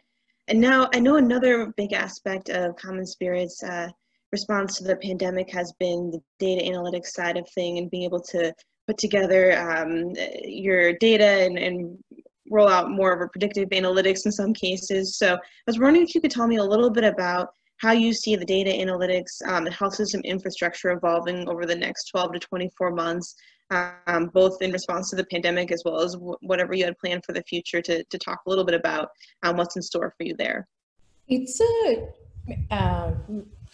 And 0.50 0.60
now 0.60 0.90
I 0.96 1.00
know 1.00 1.18
another 1.18 1.68
big 1.78 1.94
aspect 1.94 2.50
of 2.50 2.76
CommonSpirit's 2.76 3.62
uh, 3.64 3.90
response 4.32 4.78
to 4.78 4.84
the 4.84 4.96
pandemic 4.96 5.52
has 5.52 5.72
been 5.80 6.10
the 6.10 6.20
data 6.40 6.64
analytics 6.66 7.08
side 7.08 7.38
of 7.38 7.48
thing 7.52 7.78
and 7.78 7.90
being 7.90 8.04
able 8.04 8.22
to 8.22 8.52
put 8.88 8.98
together 8.98 9.56
um, 9.60 10.12
your 10.44 10.94
data 10.94 11.24
and, 11.24 11.60
and 11.60 11.98
roll 12.50 12.68
out 12.68 12.90
more 12.90 13.14
of 13.14 13.22
a 13.22 13.28
predictive 13.28 13.70
analytics 13.70 14.26
in 14.26 14.32
some 14.32 14.52
cases. 14.52 15.18
So 15.18 15.36
I 15.36 15.40
was 15.68 15.80
wondering 15.80 16.08
if 16.08 16.16
you 16.16 16.22
could 16.22 16.32
tell 16.32 16.48
me 16.48 16.56
a 16.56 16.64
little 16.64 16.90
bit 16.90 17.04
about 17.04 17.50
how 17.78 17.92
you 17.92 18.12
see 18.12 18.36
the 18.36 18.44
data 18.44 18.72
analytics 18.72 19.48
um, 19.48 19.68
and 19.68 19.76
health 19.76 19.94
system 19.94 20.22
infrastructure 20.26 20.90
evolving 20.90 21.48
over 21.48 21.68
the 21.68 21.76
next 21.76 22.06
12 22.06 22.34
to 22.34 22.40
24 22.40 22.92
months, 22.92 23.36
um, 23.72 24.28
both 24.34 24.62
in 24.62 24.72
response 24.72 25.10
to 25.10 25.16
the 25.16 25.26
pandemic 25.26 25.72
as 25.72 25.84
well 25.86 26.00
as 26.00 26.16
whatever 26.18 26.74
you 26.74 26.86
had 26.86 26.98
planned 26.98 27.24
for 27.26 27.34
the 27.34 27.44
future 27.44 27.82
to, 27.82 28.04
to 28.04 28.18
talk 28.18 28.42
a 28.46 28.50
little 28.50 28.64
bit 28.64 28.76
about 28.76 29.10
um, 29.44 29.58
what's 29.58 29.76
in 29.76 29.82
store 29.82 30.14
for 30.18 30.24
you 30.24 30.36
there. 30.36 30.68
It's 31.28 31.62
a, 31.62 32.08
uh, 32.72 33.12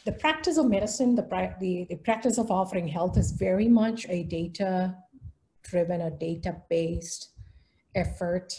the 0.03 0.11
practice 0.11 0.57
of 0.57 0.69
medicine, 0.69 1.15
the, 1.15 1.23
the, 1.59 1.87
the 1.89 1.95
practice 1.95 2.37
of 2.37 2.51
offering 2.51 2.87
health 2.87 3.17
is 3.17 3.31
very 3.31 3.67
much 3.67 4.05
a 4.09 4.23
data 4.23 4.95
driven, 5.63 6.01
a 6.01 6.11
data 6.11 6.57
based 6.69 7.29
effort. 7.95 8.53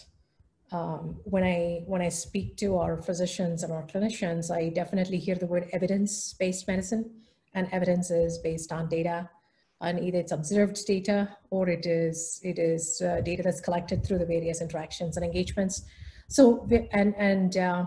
Um, 0.73 1.21
when 1.23 1.45
I 1.45 1.85
when 1.87 2.03
I 2.03 2.09
speak 2.09 2.57
to 2.57 2.79
our 2.79 3.01
physicians 3.01 3.63
and 3.63 3.73
our 3.73 3.85
clinicians, 3.87 4.51
I 4.51 4.71
definitely 4.71 5.19
hear 5.19 5.37
the 5.37 5.47
word 5.47 5.69
evidence-based 5.73 6.67
medicine, 6.67 7.09
and 7.55 7.69
evidence 7.71 8.11
is 8.11 8.39
based 8.39 8.73
on 8.73 8.89
data, 8.89 9.31
and 9.81 10.01
either 10.01 10.19
it's 10.19 10.33
observed 10.33 10.85
data 10.87 11.29
or 11.51 11.69
it 11.69 11.87
is 11.87 12.41
it 12.43 12.59
is 12.59 13.03
uh, 13.03 13.21
data 13.21 13.43
that's 13.43 13.61
collected 13.61 14.05
through 14.05 14.19
the 14.19 14.27
various 14.27 14.61
interactions 14.61 15.17
and 15.17 15.25
engagements. 15.25 15.83
So 16.29 16.69
and 16.93 17.15
and 17.17 17.57
uh, 17.57 17.87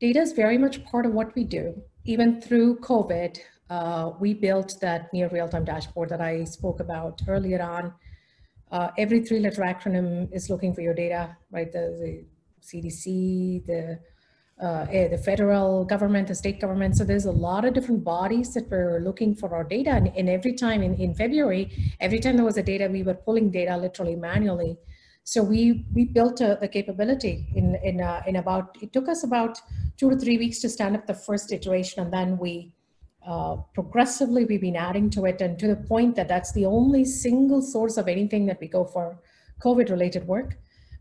data 0.00 0.20
is 0.20 0.32
very 0.32 0.58
much 0.58 0.84
part 0.84 1.06
of 1.06 1.12
what 1.12 1.34
we 1.34 1.44
do. 1.44 1.74
Even 2.04 2.40
through 2.40 2.78
COVID, 2.80 3.38
uh, 3.68 4.12
we 4.20 4.32
built 4.34 4.76
that 4.80 5.12
near 5.12 5.28
real-time 5.28 5.64
dashboard 5.64 6.08
that 6.10 6.20
I 6.20 6.44
spoke 6.44 6.80
about 6.80 7.20
earlier 7.28 7.60
on 7.60 7.92
uh, 8.70 8.90
every 8.98 9.22
three 9.22 9.40
letter 9.40 9.62
acronym 9.62 10.28
is 10.32 10.50
looking 10.50 10.74
for 10.74 10.80
your 10.80 10.94
data, 10.94 11.36
right? 11.50 11.70
The, 11.72 11.96
the 12.00 12.24
CDC, 12.62 13.66
the, 13.66 13.98
uh, 14.62 14.86
eh, 14.90 15.08
the 15.08 15.18
federal 15.18 15.84
government, 15.84 16.28
the 16.28 16.34
state 16.34 16.60
government. 16.60 16.96
So 16.96 17.04
there's 17.04 17.26
a 17.26 17.32
lot 17.32 17.64
of 17.64 17.74
different 17.74 18.04
bodies 18.04 18.54
that 18.54 18.70
were 18.70 19.00
looking 19.02 19.34
for 19.34 19.54
our 19.54 19.64
data. 19.64 19.90
And, 19.90 20.08
and 20.16 20.28
every 20.28 20.54
time 20.54 20.82
in, 20.82 20.94
in 20.94 21.14
February, 21.14 21.70
every 22.00 22.18
time 22.18 22.36
there 22.36 22.44
was 22.44 22.56
a 22.56 22.62
data, 22.62 22.88
we 22.90 23.02
were 23.02 23.14
pulling 23.14 23.50
data 23.50 23.76
literally 23.76 24.16
manually. 24.16 24.78
So 25.24 25.42
we, 25.42 25.84
we 25.92 26.04
built 26.04 26.40
a, 26.40 26.62
a 26.62 26.68
capability 26.68 27.48
in, 27.54 27.74
in, 27.82 28.00
uh, 28.00 28.22
in 28.26 28.36
about, 28.36 28.76
it 28.80 28.92
took 28.92 29.08
us 29.08 29.24
about 29.24 29.58
two 29.98 30.08
to 30.10 30.16
three 30.16 30.38
weeks 30.38 30.60
to 30.60 30.68
stand 30.68 30.96
up 30.96 31.06
the 31.06 31.14
first 31.14 31.52
iteration. 31.52 32.02
And 32.02 32.12
then 32.12 32.38
we 32.38 32.72
uh, 33.26 33.56
progressively 33.74 34.44
we've 34.44 34.60
been 34.60 34.76
adding 34.76 35.10
to 35.10 35.24
it 35.24 35.40
and 35.40 35.58
to 35.58 35.66
the 35.66 35.74
point 35.74 36.14
that 36.14 36.28
that's 36.28 36.52
the 36.52 36.64
only 36.64 37.04
single 37.04 37.60
source 37.60 37.96
of 37.96 38.06
anything 38.06 38.46
that 38.46 38.60
we 38.60 38.68
go 38.68 38.84
for 38.84 39.18
COVID 39.60 39.90
related 39.90 40.26
work. 40.28 40.56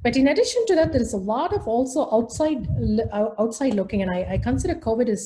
But 0.06 0.16
in 0.18 0.28
addition 0.28 0.68
to 0.68 0.76
that, 0.76 0.92
there 0.94 1.02
is 1.02 1.14
a 1.14 1.18
lot 1.18 1.52
of 1.52 1.68
also 1.68 2.08
outside 2.16 2.68
outside 3.44 3.74
looking, 3.74 4.04
and 4.04 4.12
I, 4.12 4.20
I 4.34 4.38
consider 4.38 4.76
COVID 4.76 5.08
is 5.10 5.24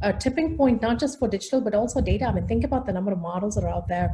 a 0.00 0.10
tipping 0.24 0.56
point, 0.56 0.80
not 0.80 0.98
just 0.98 1.18
for 1.18 1.28
digital, 1.28 1.60
but 1.60 1.74
also 1.74 2.00
data. 2.00 2.24
I 2.24 2.32
mean, 2.32 2.46
think 2.46 2.64
about 2.64 2.86
the 2.86 2.94
number 2.94 3.12
of 3.12 3.18
models 3.18 3.56
that 3.56 3.64
are 3.64 3.74
out 3.78 3.88
there 3.88 4.08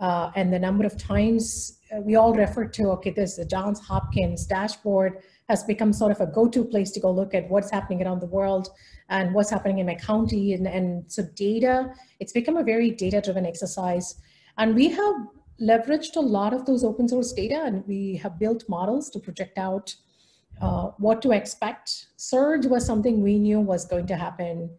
uh, 0.00 0.30
and 0.34 0.50
the 0.50 0.58
number 0.58 0.86
of 0.86 0.96
times 0.96 1.78
uh, 1.92 2.00
we 2.00 2.16
all 2.16 2.32
refer 2.32 2.64
to, 2.64 2.82
okay, 2.92 3.10
this 3.10 3.36
the 3.36 3.44
Johns 3.44 3.80
Hopkins 3.80 4.46
dashboard 4.46 5.18
has 5.50 5.62
become 5.64 5.92
sort 5.92 6.12
of 6.12 6.20
a 6.22 6.26
go-to 6.26 6.64
place 6.64 6.90
to 6.92 7.00
go 7.00 7.10
look 7.10 7.34
at 7.34 7.50
what's 7.50 7.70
happening 7.70 8.02
around 8.02 8.20
the 8.20 8.32
world 8.38 8.70
and 9.10 9.34
what's 9.34 9.50
happening 9.50 9.78
in 9.78 9.84
my 9.84 9.96
county. 9.96 10.54
And, 10.54 10.66
and 10.66 11.04
so 11.12 11.22
data, 11.34 11.92
it's 12.18 12.32
become 12.32 12.56
a 12.56 12.62
very 12.62 12.92
data-driven 12.92 13.44
exercise. 13.44 14.14
And 14.56 14.74
we 14.74 14.88
have 14.88 15.16
leveraged 15.60 16.16
a 16.16 16.20
lot 16.20 16.52
of 16.52 16.66
those 16.66 16.84
open 16.84 17.08
source 17.08 17.32
data 17.32 17.62
and 17.64 17.86
we 17.86 18.16
have 18.16 18.38
built 18.38 18.64
models 18.68 19.10
to 19.10 19.18
project 19.18 19.58
out 19.58 19.94
uh, 20.60 20.90
what 20.98 21.22
to 21.22 21.32
expect. 21.32 22.06
Surge 22.16 22.66
was 22.66 22.84
something 22.84 23.22
we 23.22 23.38
knew 23.38 23.60
was 23.60 23.84
going 23.84 24.06
to 24.06 24.16
happen 24.16 24.70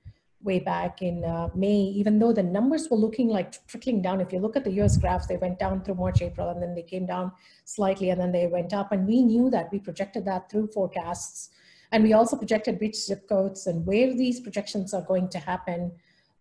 way 0.44 0.60
back 0.60 1.02
in 1.02 1.24
uh, 1.24 1.50
May, 1.56 1.76
even 1.76 2.20
though 2.20 2.34
the 2.34 2.44
numbers 2.44 2.89
were 2.89 2.98
looking 2.98 3.28
like 3.28 3.65
trickling 3.67 4.02
down. 4.02 4.22
If 4.22 4.34
you 4.34 4.39
look 4.39 4.56
at 4.56 4.63
the 4.63 4.72
US 4.82 4.98
graphs, 4.98 5.28
they 5.28 5.38
went 5.38 5.60
down 5.60 5.84
through 5.84 5.96
March, 5.96 6.22
April, 6.22 6.50
and 6.50 6.62
then 6.62 6.74
they 6.74 6.82
came 6.82 7.06
down 7.06 7.32
slightly, 7.65 8.10
and 8.10 8.20
then 8.20 8.32
they 8.32 8.48
went 8.48 8.74
up. 8.74 8.91
And 8.91 9.08
we 9.08 9.22
knew 9.22 9.50
that 9.52 9.72
we 9.72 9.80
projected 9.80 10.26
that 10.26 10.50
through 10.50 10.67
forecasts. 10.67 11.50
And 11.91 12.04
we 12.04 12.13
also 12.13 12.38
projected 12.38 12.80
which 12.80 12.96
zip 12.96 13.28
codes 13.28 13.67
and 13.67 13.86
where 13.86 14.13
these 14.13 14.39
projections 14.39 14.94
are 14.94 15.02
going 15.02 15.30
to 15.30 15.39
happen, 15.39 15.91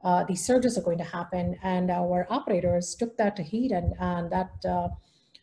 uh, 0.02 0.24
these 0.24 0.44
surges 0.44 0.78
are 0.78 0.82
going 0.82 0.98
to 0.98 1.04
happen. 1.04 1.56
And 1.62 1.90
our 1.90 2.26
operators 2.30 2.94
took 2.94 3.16
that 3.18 3.36
to 3.36 3.42
heed, 3.42 3.72
and, 3.72 3.94
and 3.98 4.30
that 4.30 4.50
uh, 4.68 4.88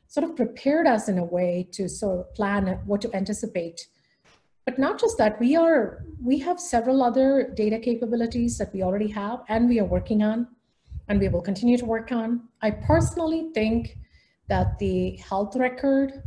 sort 0.08 0.24
of 0.24 0.36
prepared 0.36 0.88
us 0.88 1.10
in 1.10 1.18
a 1.18 1.24
way 1.24 1.68
to 1.74 1.88
sort 1.88 2.20
of 2.20 2.36
plan 2.36 2.80
what 2.86 3.02
to 3.02 3.16
anticipate 3.16 3.88
but 4.68 4.78
not 4.78 5.00
just 5.00 5.18
that, 5.18 5.40
we 5.40 5.56
are 5.56 6.04
we 6.22 6.40
have 6.40 6.60
several 6.60 7.02
other 7.02 7.54
data 7.56 7.80
capabilities 7.80 8.58
that 8.58 8.74
we 8.74 8.84
already 8.84 9.08
have 9.08 9.40
and 9.48 9.70
we 9.70 9.80
are 9.80 9.86
working 9.86 10.24
on 10.24 10.46
and 11.08 11.22
we 11.22 11.30
will 11.30 11.42
continue 11.42 11.78
to 11.78 11.86
work 11.86 12.12
on. 12.12 12.42
I 12.62 12.72
personally 12.72 13.50
think 13.54 13.98
that 14.50 14.78
the 14.78 15.16
health 15.30 15.56
record 15.56 16.22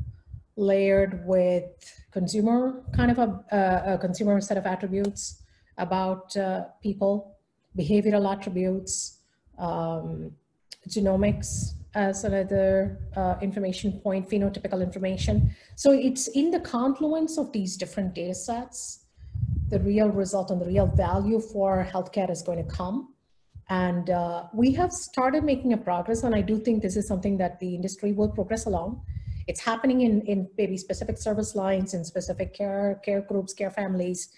layered 0.57 1.23
with 1.27 1.69
consumer 2.13 2.83
kind 2.97 3.11
of 3.11 3.19
a, 3.19 3.83
a 3.95 3.99
consumer 3.99 4.41
set 4.41 4.57
of 4.57 4.65
attributes 4.65 5.43
about 5.77 6.35
uh, 6.35 6.65
people, 6.83 7.37
behavioral 7.79 8.31
attributes, 8.31 9.19
um, 9.59 10.33
genomics, 10.89 11.75
as 11.95 12.25
another 12.25 12.99
uh, 13.17 13.35
information 13.43 13.93
point, 14.01 14.29
phenotypical 14.29 14.81
information. 14.83 15.55
So 15.75 15.91
it's 15.93 16.29
in 16.29 16.51
the 16.51 16.61
confluence 16.61 17.37
of 17.37 17.53
these 17.53 17.77
different 17.77 18.15
data 18.15 18.35
sets, 18.35 19.07
the 19.69 19.81
real 19.81 20.09
result 20.09 20.51
and 20.51 20.61
the 20.61 20.67
real 20.67 20.87
value 20.87 21.41
for 21.41 21.87
healthcare 21.91 22.31
is 22.31 22.43
going 22.43 22.65
to 22.65 22.71
come. 22.71 23.15
And 23.69 24.11
uh, 24.11 24.45
we 24.53 24.73
have 24.73 24.93
started 24.93 25.45
making 25.45 25.73
a 25.73 25.77
progress, 25.77 26.25
and 26.25 26.35
I 26.35 26.41
do 26.41 26.59
think 26.59 26.83
this 26.83 26.97
is 26.97 27.07
something 27.07 27.39
that 27.39 27.61
the 27.61 27.75
industry 27.75 28.13
will 28.13 28.29
progress 28.29 28.67
along. 28.67 29.03
It's 29.47 29.61
happening 29.61 30.03
in, 30.03 30.23
in 30.23 30.49
maybe 30.59 30.77
specific 30.77 31.19
service 31.19 31.55
lines, 31.55 31.95
in 31.95 32.05
specific 32.05 32.53
care, 32.53 33.01
care 33.05 33.21
groups, 33.21 33.53
care 33.53 33.71
families, 33.71 34.31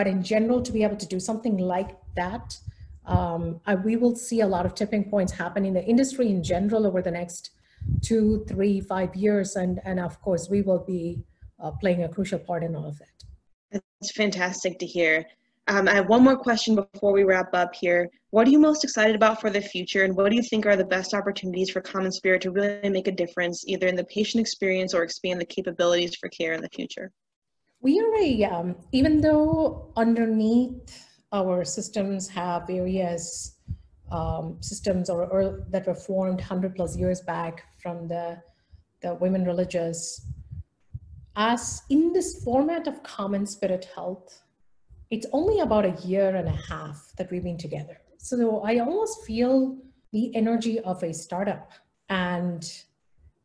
but 0.00 0.06
in 0.06 0.22
general, 0.22 0.62
to 0.62 0.72
be 0.72 0.82
able 0.82 0.96
to 0.96 1.04
do 1.04 1.20
something 1.20 1.58
like 1.58 1.90
that, 2.16 2.56
um, 3.04 3.60
I, 3.66 3.74
we 3.74 3.96
will 3.96 4.16
see 4.16 4.40
a 4.40 4.46
lot 4.46 4.64
of 4.64 4.74
tipping 4.74 5.04
points 5.10 5.30
happen 5.30 5.66
in 5.66 5.74
the 5.74 5.84
industry 5.84 6.28
in 6.30 6.42
general 6.42 6.86
over 6.86 7.02
the 7.02 7.10
next 7.10 7.50
two, 8.00 8.42
three, 8.48 8.80
five 8.80 9.14
years. 9.14 9.56
And, 9.56 9.78
and 9.84 10.00
of 10.00 10.18
course, 10.22 10.48
we 10.48 10.62
will 10.62 10.78
be 10.78 11.22
uh, 11.62 11.72
playing 11.72 12.04
a 12.04 12.08
crucial 12.08 12.38
part 12.38 12.64
in 12.64 12.74
all 12.74 12.86
of 12.86 12.98
that. 12.98 13.16
That's 13.72 14.12
fantastic 14.12 14.78
to 14.78 14.86
hear. 14.86 15.26
Um, 15.68 15.86
I 15.86 15.92
have 15.96 16.08
one 16.08 16.24
more 16.24 16.38
question 16.38 16.76
before 16.76 17.12
we 17.12 17.24
wrap 17.24 17.52
up 17.52 17.74
here. 17.74 18.08
What 18.30 18.48
are 18.48 18.50
you 18.50 18.58
most 18.58 18.84
excited 18.84 19.14
about 19.14 19.38
for 19.38 19.50
the 19.50 19.60
future, 19.60 20.04
and 20.04 20.16
what 20.16 20.30
do 20.30 20.36
you 20.36 20.42
think 20.42 20.64
are 20.64 20.76
the 20.76 20.92
best 20.96 21.12
opportunities 21.12 21.68
for 21.68 21.82
Common 21.82 22.10
Spirit 22.10 22.40
to 22.40 22.50
really 22.52 22.88
make 22.88 23.06
a 23.06 23.12
difference, 23.12 23.64
either 23.68 23.86
in 23.86 23.96
the 23.96 24.04
patient 24.04 24.40
experience 24.40 24.94
or 24.94 25.02
expand 25.02 25.42
the 25.42 25.44
capabilities 25.44 26.16
for 26.16 26.30
care 26.30 26.54
in 26.54 26.62
the 26.62 26.70
future? 26.70 27.12
We 27.82 27.98
are 27.98 28.14
a, 28.16 28.44
um, 28.44 28.76
even 28.92 29.22
though 29.22 29.90
underneath 29.96 31.06
our 31.32 31.64
systems 31.64 32.28
have 32.28 32.66
various 32.66 33.56
um, 34.10 34.58
systems 34.60 35.08
or, 35.08 35.24
or, 35.24 35.64
that 35.70 35.86
were 35.86 35.94
formed 35.94 36.40
100 36.40 36.74
plus 36.74 36.96
years 36.96 37.20
back 37.22 37.64
from 37.80 38.08
the, 38.08 38.42
the 39.00 39.14
women 39.14 39.44
religious. 39.44 40.26
As 41.36 41.82
in 41.88 42.12
this 42.12 42.42
format 42.44 42.86
of 42.86 43.02
common 43.02 43.46
spirit 43.46 43.88
health, 43.94 44.42
it's 45.10 45.26
only 45.32 45.60
about 45.60 45.86
a 45.86 46.06
year 46.06 46.36
and 46.36 46.48
a 46.48 46.58
half 46.68 47.12
that 47.16 47.30
we've 47.30 47.44
been 47.44 47.56
together. 47.56 47.98
So 48.18 48.60
I 48.60 48.78
almost 48.78 49.24
feel 49.24 49.78
the 50.12 50.34
energy 50.36 50.80
of 50.80 51.02
a 51.02 51.14
startup 51.14 51.70
and 52.10 52.62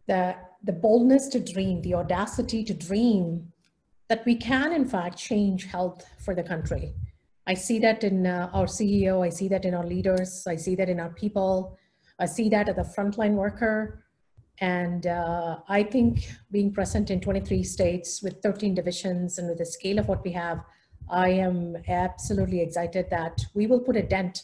the, 0.07 0.35
the 0.63 0.73
boldness 0.73 1.27
to 1.29 1.39
dream, 1.39 1.81
the 1.83 1.93
audacity 1.93 2.63
to 2.65 2.73
dream 2.73 3.51
that 4.07 4.25
we 4.25 4.35
can 4.35 4.71
in 4.71 4.85
fact 4.85 5.17
change 5.17 5.65
health 5.65 6.05
for 6.23 6.35
the 6.35 6.43
country 6.43 6.93
I 7.47 7.53
see 7.53 7.77
that 7.79 8.03
in 8.03 8.25
uh, 8.25 8.49
our 8.53 8.65
CEO, 8.65 9.23
I 9.23 9.29
see 9.29 9.47
that 9.49 9.65
in 9.65 9.75
our 9.75 9.85
leaders, 9.85 10.47
I 10.47 10.55
see 10.55 10.75
that 10.75 10.89
in 10.89 10.99
our 10.99 11.09
people, 11.09 11.77
I 12.19 12.25
see 12.25 12.49
that 12.49 12.69
at 12.69 12.75
the 12.75 12.81
frontline 12.81 13.33
worker. 13.33 14.03
And 14.59 15.05
uh, 15.05 15.57
I 15.67 15.83
think 15.83 16.27
being 16.51 16.73
present 16.73 17.11
in 17.11 17.19
23 17.19 17.61
states 17.61 18.23
with 18.23 18.41
13 18.41 18.73
divisions 18.73 19.37
and 19.37 19.47
with 19.47 19.59
the 19.59 19.65
scale 19.65 19.99
of 19.99 20.07
what 20.07 20.23
we 20.23 20.31
have, 20.31 20.63
I 21.07 21.29
am 21.29 21.75
absolutely 21.87 22.61
excited 22.61 23.07
that 23.11 23.39
we 23.53 23.67
will 23.67 23.81
put 23.81 23.95
a 23.95 24.01
dent. 24.01 24.43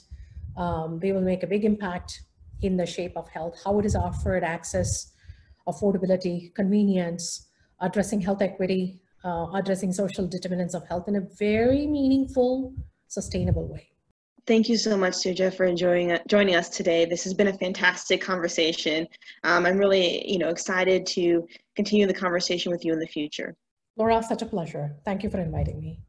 Um, 0.55 0.99
we 0.99 1.11
will 1.11 1.21
make 1.21 1.41
a 1.41 1.47
big 1.47 1.65
impact 1.65 2.21
in 2.61 2.77
the 2.77 2.85
shape 2.85 3.17
of 3.17 3.27
health, 3.29 3.59
how 3.63 3.79
it 3.79 3.85
is 3.85 3.95
offered, 3.95 4.43
access, 4.43 5.13
affordability, 5.67 6.53
convenience, 6.53 7.47
addressing 7.79 8.21
health 8.21 8.43
equity, 8.43 9.00
uh, 9.23 9.47
addressing 9.53 9.91
social 9.91 10.27
determinants 10.27 10.73
of 10.73 10.87
health 10.87 11.07
in 11.07 11.15
a 11.15 11.21
very 11.37 11.85
meaningful 11.87 12.73
sustainable 13.07 13.67
way. 13.67 13.87
Thank 14.47 14.69
you 14.69 14.77
so 14.77 14.97
much, 14.97 15.13
Suja, 15.13 15.53
for 15.53 15.65
enjoying 15.65 16.17
joining 16.27 16.55
us 16.55 16.69
today. 16.69 17.05
This 17.05 17.23
has 17.25 17.33
been 17.33 17.47
a 17.47 17.53
fantastic 17.53 18.21
conversation. 18.21 19.07
Um, 19.43 19.65
I'm 19.65 19.77
really, 19.77 20.27
you 20.29 20.39
know, 20.39 20.49
excited 20.49 21.05
to 21.07 21.47
continue 21.75 22.07
the 22.07 22.13
conversation 22.13 22.71
with 22.71 22.83
you 22.83 22.91
in 22.91 22.99
the 22.99 23.07
future. 23.07 23.55
Laura, 23.97 24.23
such 24.23 24.41
a 24.41 24.45
pleasure. 24.45 24.95
Thank 25.05 25.23
you 25.23 25.29
for 25.29 25.39
inviting 25.39 25.79
me. 25.79 25.99